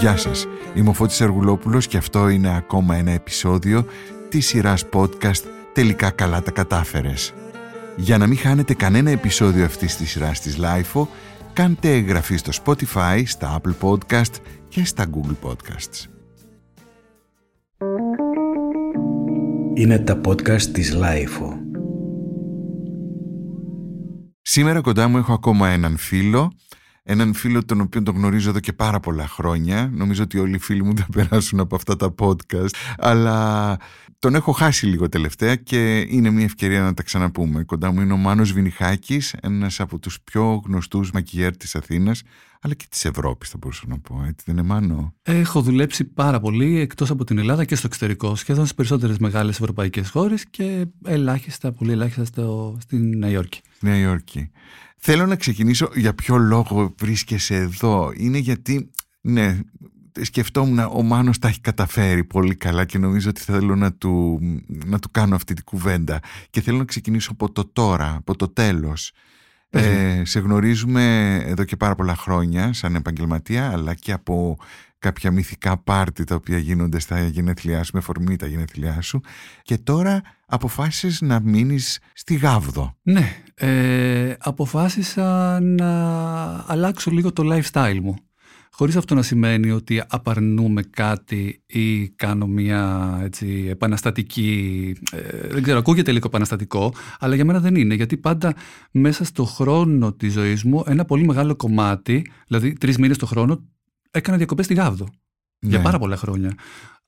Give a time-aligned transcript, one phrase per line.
[0.00, 3.84] Γεια σας, είμαι ο Φώτης Αργουλόπουλος και αυτό είναι ακόμα ένα επεισόδιο
[4.28, 7.34] της σειράς podcast «Τελικά καλά τα κατάφερες».
[7.96, 11.06] Για να μην χάνετε κανένα επεισόδιο αυτής της σειράς της LIFO,
[11.52, 14.34] κάντε εγγραφή στο Spotify, στα Apple Podcast
[14.68, 16.06] και στα Google Podcasts.
[19.74, 21.66] Είναι τα podcast της LIFO.
[24.42, 26.52] Σήμερα κοντά μου έχω ακόμα έναν φίλο
[27.08, 29.90] έναν φίλο τον οποίο τον γνωρίζω εδώ και πάρα πολλά χρόνια.
[29.94, 32.68] Νομίζω ότι όλοι οι φίλοι μου θα περάσουν από αυτά τα podcast.
[32.98, 33.76] Αλλά
[34.18, 37.64] τον έχω χάσει λίγο τελευταία και είναι μια ευκαιρία να τα ξαναπούμε.
[37.64, 42.22] Κοντά μου είναι ο Μάνος Βινιχάκης, ένας από τους πιο γνωστούς μακιγέρ της Αθήνας,
[42.60, 44.24] αλλά και της Ευρώπης θα μπορούσα να πω.
[44.28, 48.34] Έτσι δεν είναι Μάνο; Έχω δουλέψει πάρα πολύ εκτός από την Ελλάδα και στο εξωτερικό,
[48.34, 53.60] σχεδόν στις περισσότερες μεγάλες ευρωπαϊκές χώρες και ελάχιστα, πολύ ελάχιστα στο, στην Νέα Υόρκη.
[53.80, 54.50] Νέα Υόρκη.
[54.98, 58.12] Θέλω να ξεκινήσω για ποιο λόγο βρίσκεσαι εδώ.
[58.16, 59.60] Είναι γιατί, ναι,
[60.20, 64.40] σκεφτόμουν ο Μάνος τα έχει καταφέρει πολύ καλά και νομίζω ότι θέλω να του,
[64.86, 66.20] να του κάνω αυτή την κουβέντα.
[66.50, 69.12] Και θέλω να ξεκινήσω από το τώρα, από το τέλος.
[69.76, 74.56] Ε, σε γνωρίζουμε εδώ και πάρα πολλά χρόνια σαν επαγγελματία αλλά και από
[74.98, 79.20] κάποια μυθικά πάρτι τα οποία γίνονται στα γενέθλιά σου με φορμή τα γενέθλιά σου
[79.62, 82.96] και τώρα αποφάσισες να μείνεις στη Γάβδο.
[83.02, 85.90] Ναι, ε, αποφάσισα να
[86.66, 88.16] αλλάξω λίγο το lifestyle μου.
[88.78, 94.96] Χωρίς αυτό να σημαίνει ότι απαρνούμε κάτι ή κάνω μια έτσι, επαναστατική...
[95.12, 97.94] Ε, δεν ξέρω, ακούγεται λίγο επαναστατικό, αλλά για μένα δεν είναι.
[97.94, 98.54] Γιατί πάντα
[98.90, 103.64] μέσα στο χρόνο της ζωής μου ένα πολύ μεγάλο κομμάτι, δηλαδή τρεις μήνες το χρόνο,
[104.10, 105.08] έκανα διακοπές στη Γάβδο.
[105.58, 105.84] Για ναι.
[105.84, 106.54] πάρα πολλά χρόνια.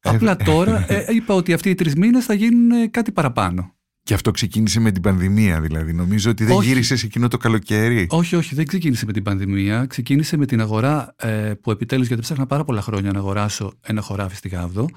[0.01, 3.78] Ε, Απλά τώρα ε, είπα ότι αυτοί οι τρεις μήνες θα γίνουν κάτι παραπάνω.
[4.09, 5.93] Και αυτό ξεκίνησε με την πανδημία, δηλαδή.
[5.93, 6.69] Νομίζω ότι δεν όχι.
[6.69, 8.07] γύρισες εκείνο το καλοκαίρι.
[8.11, 9.87] Όχι, όχι, δεν ξεκίνησε με την πανδημία.
[9.87, 14.01] Ξεκίνησε με την αγορά ε, που επιτέλους, γιατί ψάχνα πάρα πολλά χρόνια να αγοράσω ένα
[14.01, 14.89] χωράφι στη Γάβδο.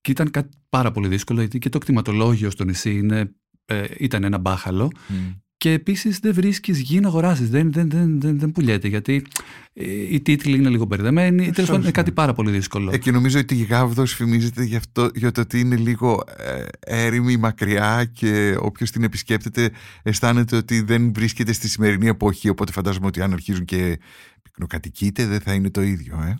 [0.00, 4.24] Και ήταν κάτι πάρα πολύ δύσκολο, γιατί και το κτηματολόγιο στο νησί είναι, ε, ήταν
[4.24, 4.90] ένα μπάχαλο.
[5.58, 7.50] Και επίσης δεν βρίσκεις γη να αγοράσεις.
[7.50, 9.26] Δεν, δεν, δεν, δεν, δεν πουλιέται γιατί
[9.72, 11.50] ε, οι τίτλοι είναι λίγο μπερδεμένοι.
[11.50, 12.90] Τέλος πάντων είναι κάτι πάρα πολύ δύσκολο.
[12.92, 16.64] Ε, και νομίζω ότι η Γάβδος φημίζεται για, αυτό, για το ότι είναι λίγο ε,
[16.80, 19.70] έρημη, μακριά και όποιος την επισκέπτεται
[20.02, 22.48] αισθάνεται ότι δεν βρίσκεται στη σημερινή εποχή.
[22.48, 23.98] Οπότε φαντάζομαι ότι αν αρχίζουν και
[24.42, 26.22] πυκνοκατοικείται δεν θα είναι το ίδιο.
[26.22, 26.36] Ε.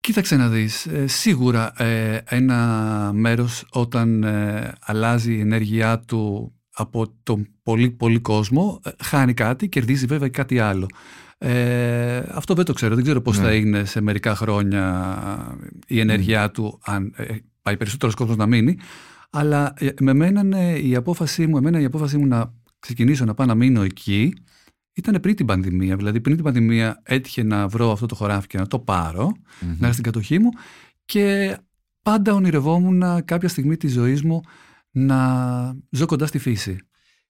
[0.00, 7.14] Κοίταξε να δεις, ε, σίγουρα ε, ένα μέρος όταν ε, αλλάζει η ενέργειά του από
[7.22, 10.86] τον πολύ πολύ κόσμο, ε, χάνει κάτι, κερδίζει βέβαια κάτι άλλο.
[11.38, 13.54] Ε, αυτό δεν το ξέρω, δεν ξέρω πώς θα ναι.
[13.54, 17.24] είναι σε μερικά χρόνια η ενέργειά του, αν ε,
[17.62, 18.78] πάει περισσότερος κόσμος να μείνει,
[19.30, 23.46] αλλά ε, με μένα η απόφασή μου, εμένα η απόφασή μου να ξεκινήσω να πάω
[23.46, 24.34] να μείνω εκεί,
[24.92, 25.96] ήταν πριν την πανδημία.
[25.96, 29.66] Δηλαδή, πριν την πανδημία έτυχε να βρω αυτό το χωράφι και να το πάρω, mm-hmm.
[29.66, 30.48] να έρθει στην κατοχή μου
[31.04, 31.56] και
[32.02, 34.40] πάντα ονειρευόμουν κάποια στιγμή της ζωής μου
[34.94, 35.18] να
[35.90, 36.78] ζω κοντά στη φύση.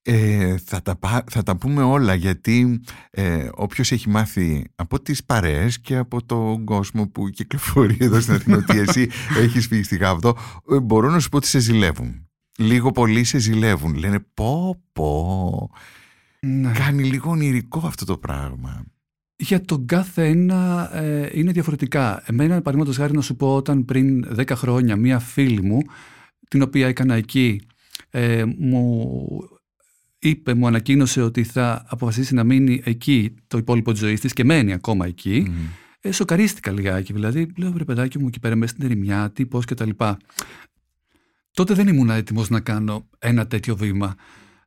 [0.06, 0.98] Ε, θα, τα,
[1.30, 2.80] θα τα πούμε όλα γιατί
[3.10, 8.34] ε, όποιος έχει μάθει από τις παρέες και από τον κόσμο που κυκλοφορεί εδώ στην
[8.34, 9.08] Αθήνα ότι εσύ
[9.42, 10.36] έχεις φύγει στη Γάβδο
[10.70, 12.28] ε, μπορώ να σου πω ότι σε ζηλεύουν.
[12.58, 13.94] Λίγο πολύ σε ζηλεύουν.
[13.94, 15.70] Λένε πω πω.
[16.41, 16.72] Ναι.
[16.72, 18.84] Κάνει λίγο ονειρικό αυτό το πράγμα.
[19.36, 22.22] Για τον κάθε ένα ε, είναι διαφορετικά.
[22.26, 25.78] Εμένα, παραδείγματος χάρη, να σου πω, όταν πριν 10 χρόνια μία φίλη μου
[26.54, 27.60] την οποία έκανα εκεί,
[28.10, 29.09] ε, μου
[30.19, 34.44] είπε, μου ανακοίνωσε ότι θα αποφασίσει να μείνει εκεί το υπόλοιπο της ζωής της και
[34.44, 35.47] μένει ακόμα εκεί.
[35.48, 35.53] Mm.
[36.00, 37.12] Ε, σοκαρίστηκα λιγάκι.
[37.12, 39.91] Δηλαδή, λέω βρε παιδάκι μου εκεί πέρα μέσα στην ερημιά, τι, πώς κτλ.
[41.50, 44.14] Τότε δεν ήμουν έτοιμος να κάνω ένα τέτοιο βήμα.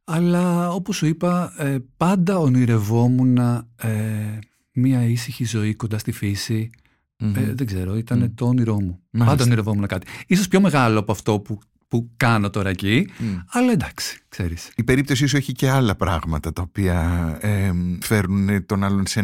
[0.03, 4.39] Αλλά όπως σου είπα, ε, πάντα ονειρευόμουν ε,
[4.71, 6.69] μία ήσυχη ζωή κοντά στη φύση,
[7.17, 8.99] ε, δεν ξέρω, ήταν το όνειρό μου.
[9.09, 9.31] Μάλιστα.
[9.35, 10.07] Πάντα ονειρευόμουν κάτι.
[10.27, 13.09] Ίσως πιο μεγάλο από αυτό που, που κάνω τώρα εκεί,
[13.47, 14.71] αλλά εντάξει, ξέρεις.
[14.75, 17.71] Η περίπτωσή σου έχει και άλλα πράγματα τα οποία ε,
[18.01, 19.23] φέρνουν τον άλλον σε,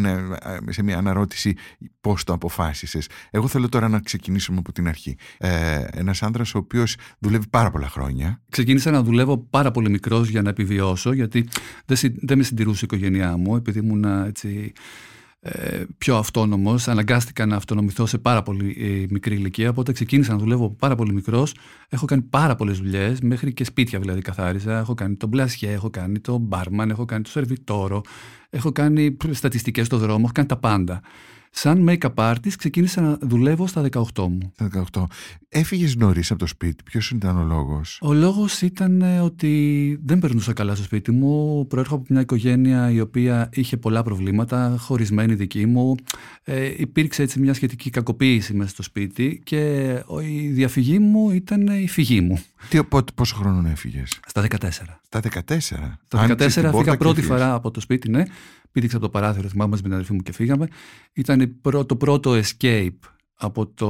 [0.70, 1.56] σε μια αναρώτηση
[2.02, 3.08] πώς το αποφάσισες.
[3.32, 5.18] Εγώ θέλω τώρα να ξεκινήσουμε από την αρχή.
[5.38, 8.42] Ε, ένας άντρας ο οποίος δουλεύει πάρα πολλά χρόνια.
[8.50, 11.48] Ξεκίνησα να δουλεύω πάρα πολύ μικρός για να επιβιώσω, γιατί
[11.86, 15.13] δεν, δεν με συντηρούσε η οικογένειά μου, επειδή ήμουν έτσι ε,
[15.98, 20.70] πιο αυτόνομος, αναγκάστηκα να αυτονομηθώ σε πάρα πολύ ε, μικρή ηλικία, οπότε ξεκίνησα να δουλεύω
[20.70, 21.56] πάρα πολύ μικρός.
[21.90, 24.78] Έχω κάνει πάρα πολλές δουλειές, μέχρι και σπίτια δηλαδή καθάρισα.
[24.80, 28.02] Έχω κάνει τον μπλασιέ, έχω κάνει τον μπάρμαν, έχω κάνει το σερβιτόρο,
[28.50, 31.02] έχω κάνει στατιστικές στο δρόμο, έχω κάνει τα πάντα.
[31.56, 34.52] Σαν make-up artist ξεκίνησα να δουλεύω στα 18 μου.
[34.54, 35.04] Στα 18.
[35.50, 36.84] Έφυγες νωρίς από το σπίτι.
[36.84, 41.66] Ποιος ήταν ο λόγος; Ο λόγος ήταν ε, ότι δεν περνούσα καλά στο σπίτι μου.
[41.68, 45.96] Προέρχομαι από μια οικογένεια η οποία είχε πολλά προβλήματα, χωρισμένη δική μου.
[46.44, 49.92] Ε, υπήρξε έτσι μια σχετική κακοποίηση μέσα στο σπίτι και
[50.22, 52.44] η διαφυγή μου ήταν η φυγή μου.
[52.70, 52.80] Τι,
[53.16, 54.70] πόσο χρόνο έφυγες, Στα 14.
[55.02, 55.60] Στα 14.
[56.06, 58.24] Στα 14 φύγα πρώτη φορά από το σπίτι, ναι.
[58.74, 60.68] Πήδηξα από το παράθυρο, θυμάμαι με την αδερφή μου και φύγαμε.
[61.14, 62.98] Ήταν το πρώτο escape
[63.34, 63.90] από το,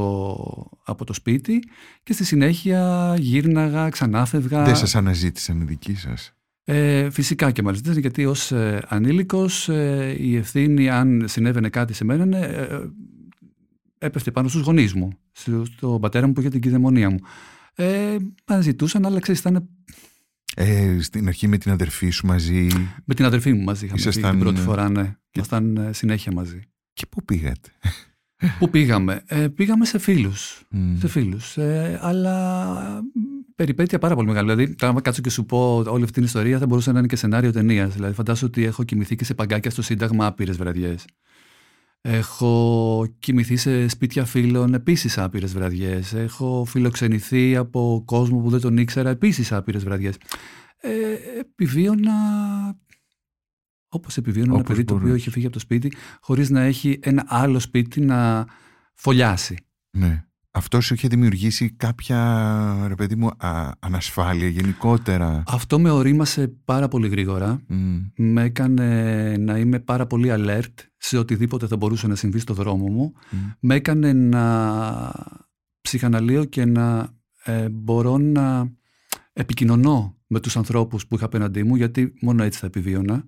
[0.85, 1.63] από το σπίτι
[2.03, 4.63] και στη συνέχεια γύρναγα, ξανάφευγα.
[4.63, 6.33] Δεν σας αναζήτησαν οι δικοί σας;
[6.63, 12.03] Ε, φυσικά και μάλιστα, γιατί ως ε, ανήλικος ε, η ευθύνη αν συνέβαινε κάτι σε
[12.03, 12.79] μένα ε, ε,
[13.97, 15.09] έπεφτε πάνω στους γονείς μου,
[15.63, 17.19] στον πατέρα μου που είχε την κυδαιμονία μου.
[17.75, 18.15] Ε,
[18.45, 19.69] αναζητούσαν, αλλά ξέρεις, ήταν
[20.55, 22.67] ε, στην αρχή με την αδερφή σου μαζί.
[23.05, 24.31] Με την αδερφή μου μαζί είχαμε Ήσασταν...
[24.31, 25.03] την πρώτη φορά, ναι.
[25.03, 25.29] Και...
[25.35, 26.59] Ήμασταν ε, συνέχεια μαζί.
[26.93, 27.69] Και πού πήγατε;
[28.59, 30.61] Πού πήγαμε; Ε, πήγαμε σε φίλους.
[30.99, 31.57] Σε φίλους.
[31.57, 33.03] Ε, αλλά
[33.55, 34.53] περιπέτεια πάρα πολύ μεγάλη.
[34.53, 37.15] Δηλαδή, τώρα κάτσω και σου πω όλη αυτή την ιστορία θα μπορούσε να είναι και
[37.15, 37.93] σενάριο ταινίας.
[37.93, 41.05] Δηλαδή, φαντάζομαι ότι έχω κοιμηθεί και σε παγκάκια στο Σύνταγμα άπειρες βραδιές.
[42.05, 46.13] Έχω κοιμηθεί σε σπίτια φίλων επίσης άπειρες βραδιές.
[46.13, 50.15] Έχω φιλοξενηθεί από κόσμο που δεν τον ήξερα επίσης άπειρες βραδιές.
[50.81, 52.11] Ε, επιβίωνα
[53.93, 57.23] όπως επιβίωνα ένα παιδί το οποίο είχε φύγει από το σπίτι, χωρίς να έχει ένα
[57.27, 58.47] άλλο σπίτι να
[58.93, 59.57] φωλιάσει.
[59.97, 60.25] Ναι.
[60.51, 63.29] Αυτό σου είχε δημιουργήσει κάποια, ρε παιδί μου,
[63.79, 67.61] ανασφάλεια γενικότερα; Αυτό με ορίμασε πάρα πολύ γρήγορα.
[68.15, 70.73] Με έκανε να είμαι πάρα πολύ alert
[71.05, 73.13] σε οτιδήποτε θα μπορούσε να συμβεί στο δρόμο μου.
[73.59, 75.13] Με έκανε να
[75.81, 77.13] ψυχαναλύω και να
[77.43, 78.71] ε, μπορώ να
[79.33, 83.25] επικοινωνώ με τους ανθρώπους που είχα απέναντί μου, γιατί μόνο έτσι θα επιβίωνα.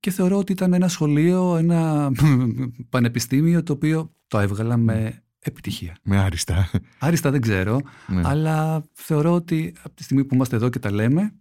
[0.00, 2.10] Και θεωρώ ότι ήταν ένα σχολείο, ένα
[2.90, 5.96] πανεπιστήμιο το οποίο το έβγαλα με επιτυχία.
[6.02, 6.70] Με άριστα.
[6.98, 8.22] Άριστα δεν ξέρω, ναι.
[8.24, 11.32] αλλά θεωρώ ότι από τη στιγμή που είμαστε εδώ και τα λέμε...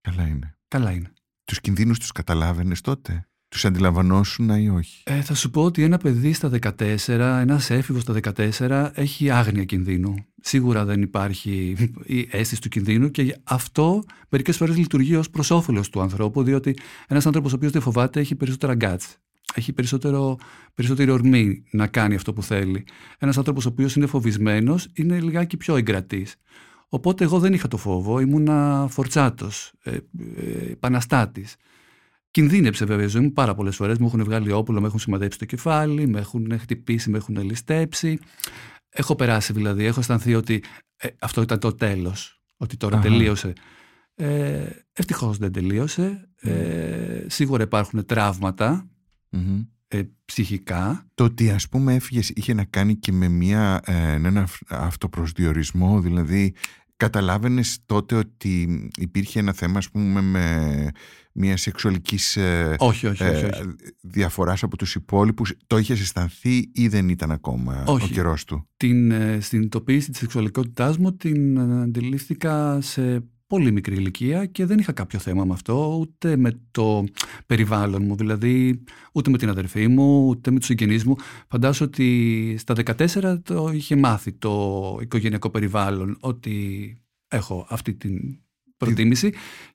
[0.00, 0.56] Καλά είναι.
[0.68, 1.12] Καλά είναι.
[1.44, 5.98] Τους κινδύνους τους καταλάβαινες τότε; Τους αντιλαμβανόσουν ή όχι; Ε, θα σου πω ότι ένα
[5.98, 10.14] παιδί στα 14, ένας έφηβος στα 14 έχει άγνοια κινδύνου.
[10.40, 15.88] Σίγουρα δεν υπάρχει η αίσθηση του κινδύνου και αυτό μερικές φορές λειτουργεί ως προς όφελος
[15.90, 16.76] του ανθρώπου, διότι
[17.08, 19.18] ένας άνθρωπος ο οποίος δεν φοβάται έχει περισσότερα γκάτς
[19.54, 20.38] έχει περισσότερο,
[20.74, 22.84] περισσότερη ορμή να κάνει αυτό που θέλει.
[23.18, 26.36] Ένας άνθρωπος ο οποίος είναι φοβισμένος είναι λιγάκι πιο εγκρατής.
[26.88, 30.00] Οπότε εγώ δεν είχα το φόβο, ήμουνα φορτσάτος, ε, ε,
[30.70, 31.56] επαναστάτης.
[32.34, 33.98] Κινδύνεψε βέβαια η ζωή μου πάρα πολλές φορές.
[33.98, 38.18] Μου έχουν βγάλει όπουλο, με έχουν σημαδέψει το κεφάλι, με έχουν χτυπήσει, με έχουν ληστέψει.
[38.88, 40.62] Έχω περάσει δηλαδή, έχω αισθανθεί ότι
[40.96, 42.42] ε, αυτό ήταν το τέλος.
[42.56, 43.52] Ότι τώρα τελείωσε.
[44.14, 46.28] Ε, Ευτυχώς δεν τελείωσε.
[46.40, 48.88] Ε, σίγουρα υπάρχουν τραύματα
[49.88, 51.06] ε, ψυχικά.
[51.14, 56.54] Το ότι ας πούμε έφυγες είχε να κάνει και με μια, ε, ένα αυτοπροσδιορισμό, δηλαδή
[56.96, 60.90] καταλάβαινες τότε ότι υπήρχε ένα θέμα ας πούμε με
[61.32, 63.62] μια σεξουαλικής ε, όχι, όχι, όχι, όχι.
[64.00, 69.12] διαφοράς από τους υπόλοιπους; Το είχες αισθανθεί ή δεν ήταν ακόμα ο καιρός του; Την
[69.40, 75.44] συνειδητοποίηση της σεξουαλικότητάς μου την αντιλήφθηκα σε πολύ μικρή ηλικία και δεν είχα κάποιο θέμα
[75.44, 77.04] με αυτό, ούτε με το
[77.46, 78.82] περιβάλλον μου, δηλαδή
[79.12, 81.16] ούτε με την αδερφή μου, ούτε με τους συγγενείς μου.
[81.48, 86.96] Φαντάζομαι ότι στα 14 το είχε μάθει το οικογενειακό περιβάλλον ότι
[87.28, 88.38] έχω αυτή την
[88.76, 89.32] προτίμηση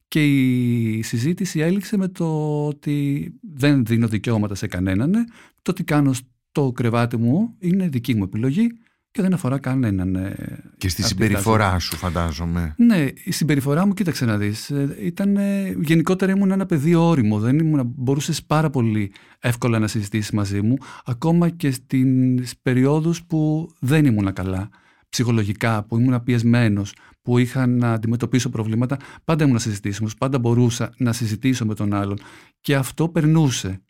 [0.07, 5.13] και η συζήτηση έληξε με το ότι δεν δίνω δικαιώματα σε κανέναν,
[5.62, 8.70] το τι κάνω στο κρεβάτι μου είναι δική μου επιλογή
[9.12, 10.16] και δεν αφορά κανέναν.
[10.16, 12.74] Ε, και στη συμπεριφορά σου, φαντάζομαι.
[12.78, 14.70] Ναι, η συμπεριφορά μου, κοίταξε να δεις.
[14.70, 15.38] Ε, ήταν,
[15.82, 17.39] γενικότερα ήμουν ένα παιδί όριμο.
[17.39, 23.72] Δεν ήμουν, μπορούσες πάρα πολύ εύκολα να συζητήσεις μαζί μου, ακόμα και στις περιόδους που
[23.80, 24.70] δεν ήμουν καλά.
[25.10, 26.82] Ψυχολογικά, που ήμουν πιεσμένο,
[27.22, 32.20] που είχα να αντιμετωπίσω προβλήματα, πάντα ήμουν συζητήσιμο, πάντα μπορούσα να συζητήσω με τον άλλον.
[32.62, 33.82] Και αυτό περνούσε.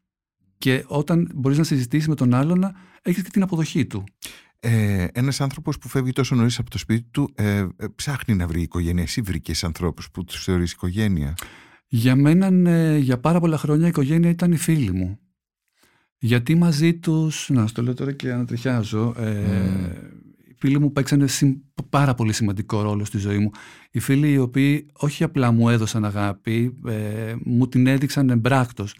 [0.57, 2.71] Και όταν μπορείς να συζητήσεις με τον άλλον,
[3.01, 4.03] έχεις και την αποδοχή του
[4.59, 8.47] ε, ένας άνθρωπος που φεύγει τόσο νωρίς από το σπίτι του ε, ε, ψάχνει να
[8.47, 9.03] βρει οικογένεια.
[9.03, 11.33] Εσύ βρήκες ανθρώπους που τους θεωρείς οικογένεια;
[11.87, 15.19] Για μένα ναι, για πάρα πολλά χρόνια η οικογένεια ήταν οι φίλοι μου.
[16.17, 19.31] Γιατί μαζί τους, να στο λέω τώρα και ανατριχιάζω, ε,
[20.49, 21.25] οι φίλοι μου παίξανε
[21.89, 23.51] πάρα πολύ σημαντικό ρόλο στη ζωή μου.
[23.91, 28.95] Οι φίλοι οι οποίοι όχι απλά μου έδωσαν αγάπη, ε, μου την έδειξαν εμπράκτος.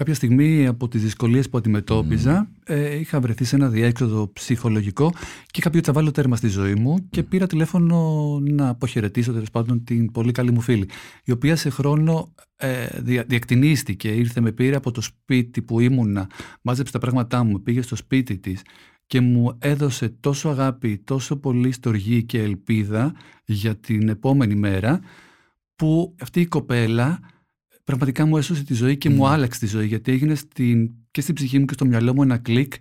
[0.00, 5.10] Κάποια στιγμή από τις δυσκολίες που αντιμετώπιζα ε, είχα βρεθεί σε ένα διέξοδο ψυχολογικό
[5.46, 9.32] και είχα πει ότι θα βάλω τέρμα στη ζωή μου και πήρα τηλέφωνο να αποχαιρετήσω
[9.32, 10.88] τέλος πάντων την πολύ καλή μου φίλη
[11.24, 16.30] η οποία σε χρόνο ε, δια, διακτηνίστηκε, ήρθε με πήρε από το σπίτι που ήμουνα,
[16.62, 18.62] μάζεψε τα πράγματά μου, πήγε στο σπίτι της
[19.06, 23.14] και μου έδωσε τόσο αγάπη, τόσο πολύ στοργή και ελπίδα
[23.44, 25.00] για την επόμενη μέρα
[25.76, 27.20] που αυτή η κοπέλα
[27.84, 31.34] πραγματικά μου έσωσε τη ζωή και μου άλλαξε τη ζωή γιατί έγινε στην, και στην
[31.34, 32.72] ψυχή μου και στο μυαλό μου ένα κλικ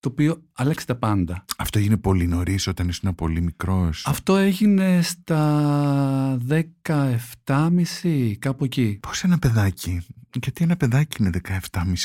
[0.00, 1.44] το οποίο άλλαξε τα πάντα.
[1.58, 6.38] Αυτό έγινε πολύ νωρίς όταν ήσουν πολύ μικρός; Αυτό έγινε στα
[6.82, 8.98] 17,5 κάπου εκεί.
[9.02, 10.00] Πώς ένα παιδάκι,
[10.40, 11.58] γιατί ένα παιδάκι είναι 17,5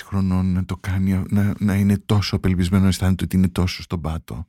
[0.03, 4.01] χρονών να το κάνει, να, να είναι τόσο απελπισμένο, να αισθάνεται ότι είναι τόσο στον
[4.01, 4.47] πάτο;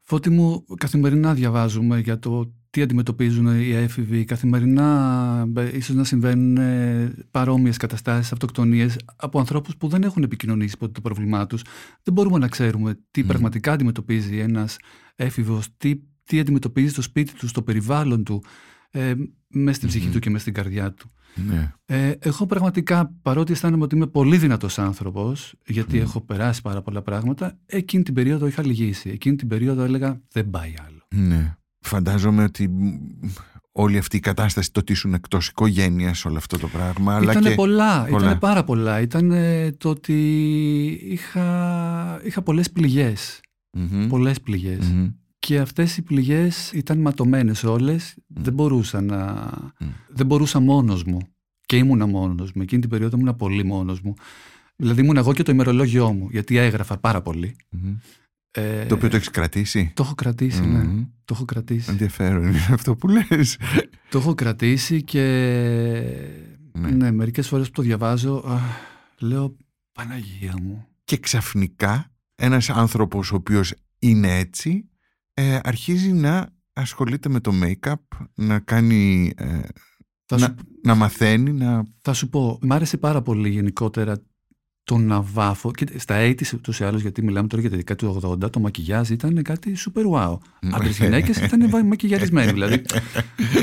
[0.00, 4.24] Φώτη μου, καθημερινά διαβάζουμε για το τι αντιμετωπίζουν οι έφηβοι.
[4.24, 10.92] Καθημερινά ίσως να συμβαίνουν ε, παρόμοιες καταστάσεις, αυτοκτονίες από ανθρώπους που δεν έχουν επικοινωνήσει ποτέ
[10.92, 11.62] το πρόβλημά τους.
[12.02, 14.76] Δεν μπορούμε να ξέρουμε τι πραγματικά αντιμετωπίζει ένας
[15.14, 18.42] έφηβος, τι, τι αντιμετωπίζει στο σπίτι του, στο περιβάλλον του,
[18.90, 19.14] ε,
[19.48, 21.10] μέσα στην ψυχή του και μέσα στην καρδιά του.
[21.48, 21.72] Ναι.
[21.84, 27.02] Ε, εγώ πραγματικά, παρότι αισθάνομαι ότι είμαι πολύ δυνατός άνθρωπος, γιατί έχω περάσει πάρα πολλά
[27.02, 29.08] πράγματα, εκείνη την περίοδο είχα λυγίσει.
[29.08, 31.26] Εκείνη την περίοδο έλεγα δεν πάει άλλο.
[31.28, 31.56] Ναι.
[31.86, 32.70] Φαντάζομαι ότι
[33.72, 37.20] όλη αυτή η κατάσταση το ότι ήσουν εκτός οικογένειας, όλο αυτό το πράγμα.
[37.22, 37.50] Ήταν και...
[37.50, 39.00] πολλά, ήταν πάρα πολλά.
[39.00, 39.32] Ήταν
[39.78, 40.20] το ότι
[41.10, 43.40] είχα, είχα πολλές πληγές.
[43.78, 44.06] Mm-hmm.
[44.08, 44.92] Πολλές πληγές.
[44.92, 45.14] Mm-hmm.
[45.38, 48.14] Και αυτές οι πληγές ήταν ματωμένες όλες.
[48.18, 48.22] Mm.
[48.26, 49.50] Δεν μπορούσα να...
[49.80, 49.84] Mm.
[50.08, 51.18] Δεν μπορούσα μόνος μου.
[51.66, 52.62] Και ήμουνα μόνος μου.
[52.62, 54.14] Εκείνη την περίοδο ήμουνα πολύ μόνος μου.
[54.76, 56.28] Δηλαδή ήμουν εγώ και το ημερολόγιό μου.
[56.30, 57.56] Γιατί έγραφα πάρα πολύ.
[57.76, 57.96] Mm-hmm.
[58.58, 60.86] Ε, το οποίο το έχεις κρατήσει; Το έχω κρατήσει, mm-hmm.
[60.86, 61.06] ναι.
[61.24, 61.90] Το έχω κρατήσει.
[61.90, 63.58] Ενδιαφέρον είναι αυτό που λες.
[64.10, 65.22] το έχω κρατήσει και
[66.72, 68.58] ναι, ναι μερικές φορές που το διαβάζω α,
[69.18, 69.56] λέω
[69.92, 70.86] Παναγία μου.
[71.04, 74.88] Και ξαφνικά ένας άνθρωπος ο οποίος είναι έτσι
[75.38, 77.94] ε, αρχίζει να ασχολείται με το make-up,
[78.34, 79.32] να κάνει...
[79.36, 79.60] Ε,
[80.30, 80.54] να, σου...
[80.82, 81.82] να μαθαίνει, να...
[82.00, 84.22] Θα σου πω, μ' άρεσε πάρα πολύ γενικότερα
[84.86, 85.70] το να βάφω.
[85.70, 88.60] Και στα 80 ούτως ή άλλως, γιατί μιλάμε τώρα για τη δεκαετία του 80, το
[88.60, 90.38] μακιγιάζ ήταν κάτι super wow.
[90.72, 92.52] Άντρε γυναίκες ήταν μακιγιαρισμένοι.
[92.52, 92.82] δηλαδή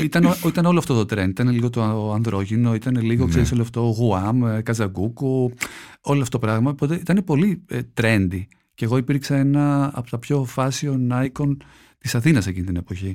[0.02, 1.28] ήταν, ήταν όλο αυτό το trend.
[1.28, 5.52] Ήταν λίγο το ανδρόγυνο, ήταν λίγο, ξέρεις, όλο αυτό γουάμ, ε, καζαγκούκου,
[6.00, 6.70] όλο αυτό το πράγμα.
[6.70, 8.42] Οπότε ήταν πολύ ε, trendy.
[8.74, 11.56] Και εγώ υπήρξα ένα από τα πιο fashion icon
[11.98, 13.14] της Αθήνας εκείνη την εποχή.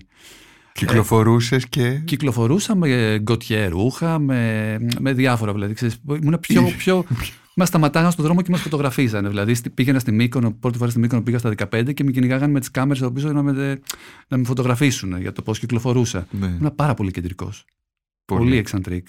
[0.74, 5.74] Κυκλοφορούσες και; Κυκλοφορούσα με γκοτιέ ρούχα, με, με διάφορα δηλαδή.
[5.74, 7.06] Ξέρεις, ήμουν πιο, πιο,
[7.60, 9.30] Μας σταματάγαν στον δρόμο και μας φωτογραφίζανε.
[9.30, 12.60] Δηλαδή πήγαινα στη Μύκονο, πρώτη φορά στη Μύκονο πήγα στα 15 και με κυνηγάγανε με
[12.60, 13.80] τις κάμερες από πίσω να με,
[14.28, 16.28] να με φωτογραφίσουν για το πώς κυκλοφορούσα.
[16.32, 16.46] Ναι.
[16.46, 17.66] Ήμουν πάρα πολύ κεντρικός.
[18.26, 19.08] Πολύ, πολύ εξαντρίκ.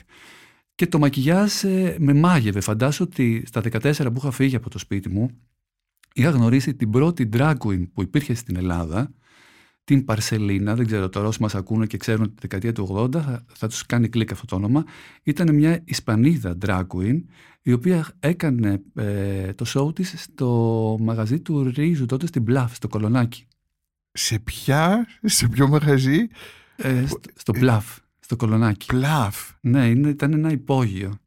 [0.75, 2.61] Και το μακιγιάζ ε, με μάγευε.
[2.61, 5.30] Φαντάσου ότι στα 14 που είχα φύγει από το σπίτι μου,
[6.14, 9.11] είχα γνωρίσει την πρώτη drag queen που υπήρχε στην Ελλάδα,
[9.90, 13.12] την Παρσελίνα, δεν ξέρω τώρα όσοι μας ακούνε και ξέρουν ότι τη δεκαετία του 80
[13.12, 14.85] θα, θα τους κάνει κλικ αυτό το όνομα,
[15.23, 17.23] ήταν μια Ισπανίδα drag queen
[17.62, 22.88] η οποία έκανε ε, το show της στο μαγαζί του Ρίζου τότε στην Πλαφ, στο
[22.88, 23.47] Κολονάκι.
[24.12, 26.26] Σε ποια, σε ποιο μαγαζί;
[26.76, 28.87] Ε, στο, στο Πλαφ, στο Κολονάκι.
[28.87, 29.50] Πλαφ.
[29.61, 31.18] Ναι, είναι, ήταν ένα υπόγειο.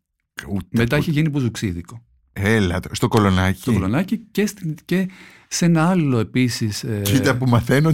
[0.49, 2.03] Ούτε Μετά έχει γίνει μπουζουξίδικο.
[2.33, 3.61] Έλα, στο Κολονάκι.
[3.61, 5.09] Στο Κολονάκι και, στην, και
[5.47, 6.83] σε ένα άλλο επίσης.
[6.83, 7.01] Ε...
[7.03, 7.91] Κοίτα που μαθαίνω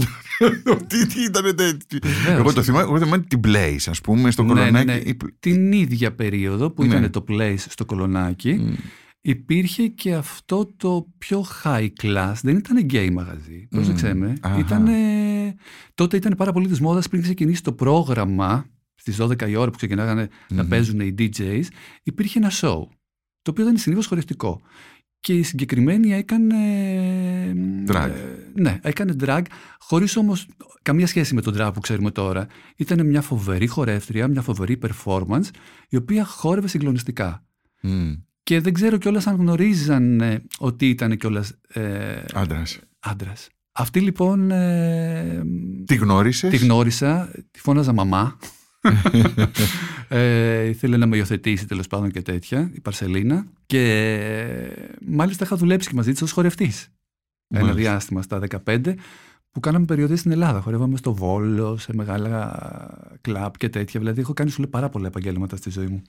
[0.80, 2.00] ότι τι ήταν τέτοιο.
[2.28, 4.86] Εγώ το θυμάμαι, εγώ θυμάμαι την Place, ας πούμε, στο ναι, ναι Κολονάκι.
[4.86, 5.14] Ναι, ναι.
[5.40, 6.96] Την ίδια περίοδο που ναι.
[6.96, 8.60] ήταν το Place στο Κολονάκι.
[8.62, 8.78] Mm.
[9.22, 14.34] Υπήρχε και αυτό το πιο high class, δεν ήταν gay μαγαζί, πρόσεξέ με.
[14.58, 14.94] Ήτανε,
[15.96, 18.66] τότε ήταν πάρα πολύ της μόδας πριν ξεκινήσει το πρόγραμμα,
[18.96, 20.56] στις 12 η ώρα που ξεκινάγανε mm-hmm.
[20.56, 21.64] να παίζουν οι DJs,
[22.04, 22.84] υπήρχε ένα show,
[23.42, 24.62] το οποίο ήταν συνήθως χωριστικό
[25.20, 26.56] και η συγκεκριμένη έκανε.
[27.88, 28.10] Drag.
[28.10, 29.42] Ε, ναι, έκανε drag,
[29.80, 30.48] χωρίς όμως
[30.82, 32.48] καμία σχέση με τον drag που ξέρουμε τώρα.
[32.76, 35.50] Ήταν μια φοβερή χορεύτρια, μια φοβερή performance,
[35.90, 37.44] η οποία χόρευε συγκλονιστικά.
[37.84, 38.22] Mm.
[38.44, 41.54] Και δεν ξέρω κιόλας αν γνωρίζαν ε, ότι ήταν κιόλας.
[41.68, 42.24] Ε,
[43.00, 43.50] Άντρας.
[43.72, 44.52] Αυτή λοιπόν.
[44.52, 45.44] Ε,
[45.86, 48.38] τη γνώρισες; Τη γνώρισα, τη φώναζα μαμά
[50.08, 53.46] ε, ήθελε να με υιοθετήσει τέλος πάντων και τέτοια, η Παρσελίνα.
[53.66, 53.82] Και
[55.06, 56.90] μάλιστα είχα δουλέψει και μαζί της ως χορευτής.
[57.48, 58.94] Ένα διάστημα στα 15
[59.52, 60.62] που κάναμε περιοδίε στην Ελλάδα.
[60.62, 64.00] Χορεύαμε στο Βόλο, σε μεγάλα κλαμπ και τέτοια.
[64.00, 66.02] Δηλαδή, έχω κάνει σου λέει πάρα πολλά επαγγέλματα στη ζωή μου.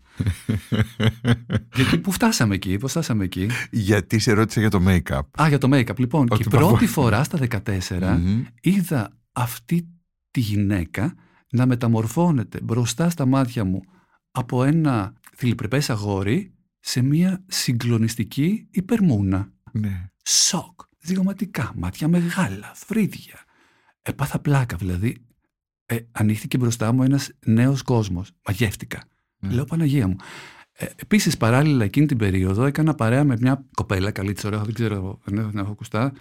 [1.77, 5.43] Γιατί πού φτάσαμε εκεί, πώς φτάσαμε εκεί; Γιατί σε ρώτησα για το make-up.
[5.43, 5.99] Α, για το make-up.
[5.99, 9.89] Λοιπόν, και η πρώτη φορά στα 14 είδα αυτή
[10.31, 11.15] τη γυναίκα
[11.51, 13.81] να μεταμορφώνεται μπροστά στα μάτια μου
[14.31, 19.53] από ένα θηλυπρεπές αγόρι σε μια συγκλονιστική υπερμούνα.
[19.73, 20.11] Ναι.
[20.25, 23.45] Σοκ, διωματικά, μάτια μεγάλα, φρύδια.
[24.03, 25.17] Έπαθα πλάκα, δηλαδή.
[25.87, 28.31] Ε, ανοίχθηκε μπροστά μου ένας νέος κόσμος.
[28.47, 29.03] Μαγεύτηκα.
[29.39, 29.53] Ναι.
[29.53, 30.17] Λέω Παναγία μου.
[30.73, 34.75] Ε, Επίσης, παράλληλα εκείνη την περίοδο έκανα παρέα με μια κοπέλα, καλή της ωραία, δεν
[34.75, 36.13] ξέρω, δεν έχω, δεν έχω ακουστά,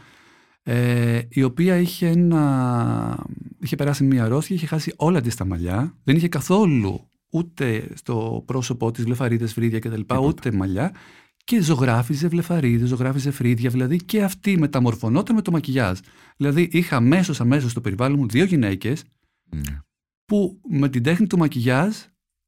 [0.71, 3.25] ε, η οποία είχε, ένα,
[3.59, 8.43] είχε περάσει μια αρρώστια, είχε χάσει όλα της τα μαλλιά, δεν είχε καθόλου ούτε στο
[8.45, 9.93] πρόσωπό της βλεφαρίδες, φρύδια κτλ.
[9.93, 10.19] Τίποτα.
[10.19, 10.95] ούτε μαλλιά
[11.43, 15.99] και ζωγράφιζε βλεφαρίδες, ζωγράφιζε φρύδια, δηλαδή και αυτή μεταμορφωνόταν με το μακιγιάζ.
[16.37, 19.03] Δηλαδή είχα αμέσως αμέσως στο περιβάλλον μου δύο γυναίκες
[19.49, 19.79] ναι.
[20.25, 21.95] που με την τέχνη του μακιγιάζ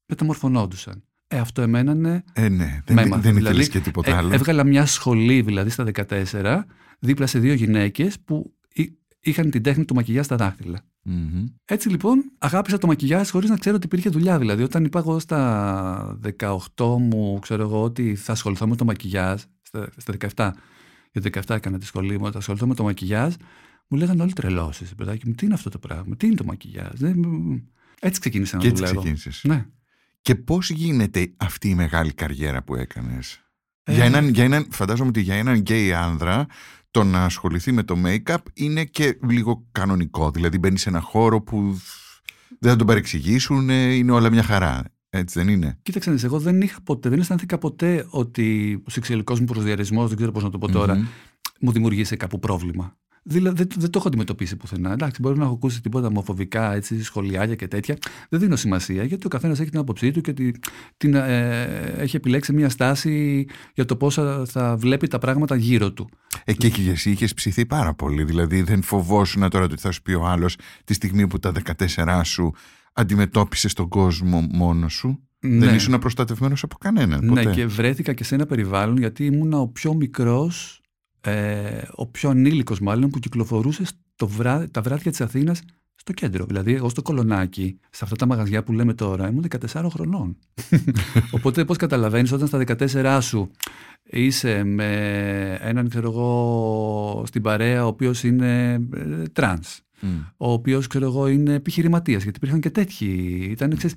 [0.05, 1.03] μεταμορφωνόντουσαν.
[1.33, 2.81] Ε, αυτό εμένα είναι Ε, ναι.
[2.85, 3.21] Δεν, με έμαθε.
[3.21, 4.33] δεν Δηλαδή, ήθελες και τίποτα ε, άλλο.
[4.33, 6.61] Έβγαλα μια σχολή δηλαδή στα 14
[6.99, 10.79] δίπλα σε δύο γυναίκες που εί- είχαν την τέχνη του μακιγιάζ στα δάχτυλα.
[11.03, 11.45] Μμμ.
[11.65, 14.37] Έτσι λοιπόν αγάπησα το μακιγιάζ χωρίς να ξέρω ότι υπήρχε δουλειά.
[14.39, 16.55] Δηλαδή όταν είπα εγώ στα 18
[16.99, 20.51] μου ξέρω εγώ ότι θα ασχοληθώ με το μακιγιάζ, στα, στα 17,
[21.11, 23.33] για το 17 έκανα τη σχολή μου, θα ασχοληθώ με το μακιγιάζ,
[23.87, 26.89] μου λέγανε όλοι τρελώσεις, παιδάκι μου, τι είναι αυτό το πράγμα, τι είναι το μακιγιάζ.
[26.93, 27.15] Δεν...
[27.99, 28.99] Έτσι ξεκίνησα να Και έτσι δουλεύω.
[28.99, 29.41] ξεκίνησες.
[29.47, 29.65] Ναι.
[30.21, 33.41] Και πώς γίνεται αυτή η μεγάλη καριέρα που έκανες;
[33.83, 36.45] Ε, Για έναν, για έναν, φαντάζομαι ότι για έναν γκέι άνδρα
[36.91, 40.31] το να ασχοληθεί με το make-up είναι και λίγο κανονικό.
[40.31, 41.79] Δηλαδή μπαίνεις σε ένα χώρο που
[42.59, 44.83] δεν θα τον παρεξηγήσουν, ε, είναι όλα μια χαρά.
[45.09, 48.89] Έτσι δεν είναι; Κοίταξε, να δεις, εγώ δεν είχα ποτέ, δεν αισθάνθηκα ποτέ ότι ο
[48.89, 51.05] σεξουαλικός μου προσδιαρισμός, δεν ξέρω πώς να το πω τώρα, Μμμ.
[51.59, 52.97] μου δημιουργήσε κάπου πρόβλημα.
[53.23, 54.91] Δηλαδή δεν, δεν το έχω αντιμετωπίσει πουθενά.
[54.91, 57.97] Εντάξει, μπορεί να έχω ακούσει τίποτα ομοφοβικά, έτσι, σχολιάκια και τέτοια.
[58.29, 60.51] Δεν δίνω σημασία γιατί ο καθένας έχει την άποψή του και τη,
[60.97, 61.63] την, ε,
[61.97, 66.09] έχει επιλέξει μια στάση για το πώ θα, θα βλέπει τα πράγματα γύρω του.
[66.45, 68.23] Ε, και και εσύ είχες ψηθεί πάρα πολύ.
[68.23, 71.51] Δηλαδή δεν φοβόσουν τώρα ότι θα σου πει ο άλλος τη στιγμή που τα
[71.95, 72.53] 14 σου
[72.93, 75.19] αντιμετώπισε τον κόσμο μόνο σου.
[75.39, 77.19] Δεν ναι, ήσουν προστατευμένος από κανέναν.
[77.25, 77.53] ναι, Ποτέ.
[77.53, 80.80] και βρέθηκα και σε ένα περιβάλλον γιατί ήμουνα ο πιο μικρός,
[81.21, 85.61] ε, ο πιο ανήλικος μάλλον, που κυκλοφορούσε στο βρά, τα βράδια της Αθήνας
[85.95, 86.45] στο κέντρο.
[86.45, 90.37] Δηλαδή, εγώ στο κολονάκι, σε αυτά τα μαγαζιά που λέμε τώρα, ήμουν 14 χρονών.
[91.35, 93.51] Οπότε, πώς καταλαβαίνεις, όταν στα 14 σου
[94.03, 94.87] είσαι με
[95.61, 100.07] έναν, ξέρω εγώ, στην παρέα, ο οποίος είναι ε, τρανς, Μμ.
[100.37, 103.05] ο οποίος, ξέρω εγώ, είναι επιχειρηματίας, γιατί υπήρχαν και τέτοιοι.
[103.51, 103.95] Ήταν, ξέρεις,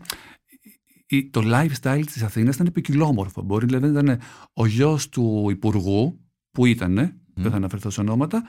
[1.07, 3.43] η- το lifestyle της Αθήνας ήταν ποικιλόμορφο.
[3.43, 4.19] Μπορεί δηλαδή να ήταν
[4.52, 6.19] ο γιος του υπουργού,
[6.54, 6.94] που ήταν,
[7.34, 8.42] δεν θα αναφερθώ σε ονόματα,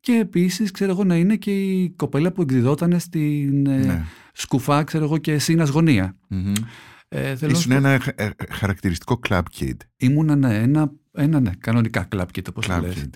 [0.00, 4.04] και επίσης, ξέρω εγώ, να είναι και η κοπέλα που εκδιδόταν στην ε, Ναι.
[4.32, 6.16] σκουφά, ξέρω εγώ, και σύνας γωνία.
[6.28, 6.52] Μμμ.
[7.08, 9.74] Ε, θέλω να σου Ήσουν πω, ένα ε, ε, χαρακτηριστικό club kid.
[9.96, 13.04] Ήμουνα ναι, ένα, ένα ναι, κανονικά κλαπ και το πώς το Club λες.
[13.04, 13.10] kid.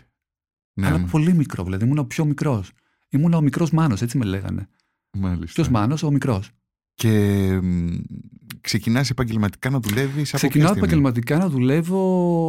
[0.74, 2.72] Ναι, Αλλά μ, πολύ μικρό, δηλαδή ήμουν ο πιο μικρός.
[3.08, 4.68] Ήμουν ο μικρός Μάνος, έτσι με λέγανε.
[5.18, 5.52] μάλιστα.
[5.54, 6.50] Ποιος Μάνος, ο μικρός.
[6.94, 7.10] Και
[7.62, 7.94] μ,
[8.62, 11.98] ξεκινάς επαγγελματικά να δουλεύεις από Ξεκινάω ποια στιγμή; επαγγελματικά να δουλεύω,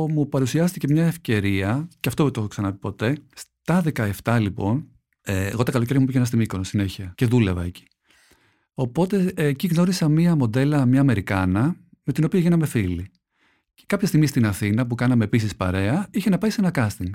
[0.09, 3.17] μου παρουσιάστηκε μια ευκαιρία, και αυτό δεν το έχω ξαναπεί ποτέ.
[3.35, 3.83] Στα
[4.23, 4.87] 17 λοιπόν,
[5.21, 7.83] ε, εγώ τα καλοκαίρια μου πήγαινα στη Μύκονο συνέχεια και δούλευα εκεί.
[8.73, 13.11] Οπότε ε, εκεί γνώρισα μια μοντέλα, μια Αμερικάνα, με την οποία γίναμε φίλοι.
[13.73, 17.09] Και κάποια στιγμή στην Αθήνα, που κάναμε επίσης παρέα, είχε να πάει σε ένα casting.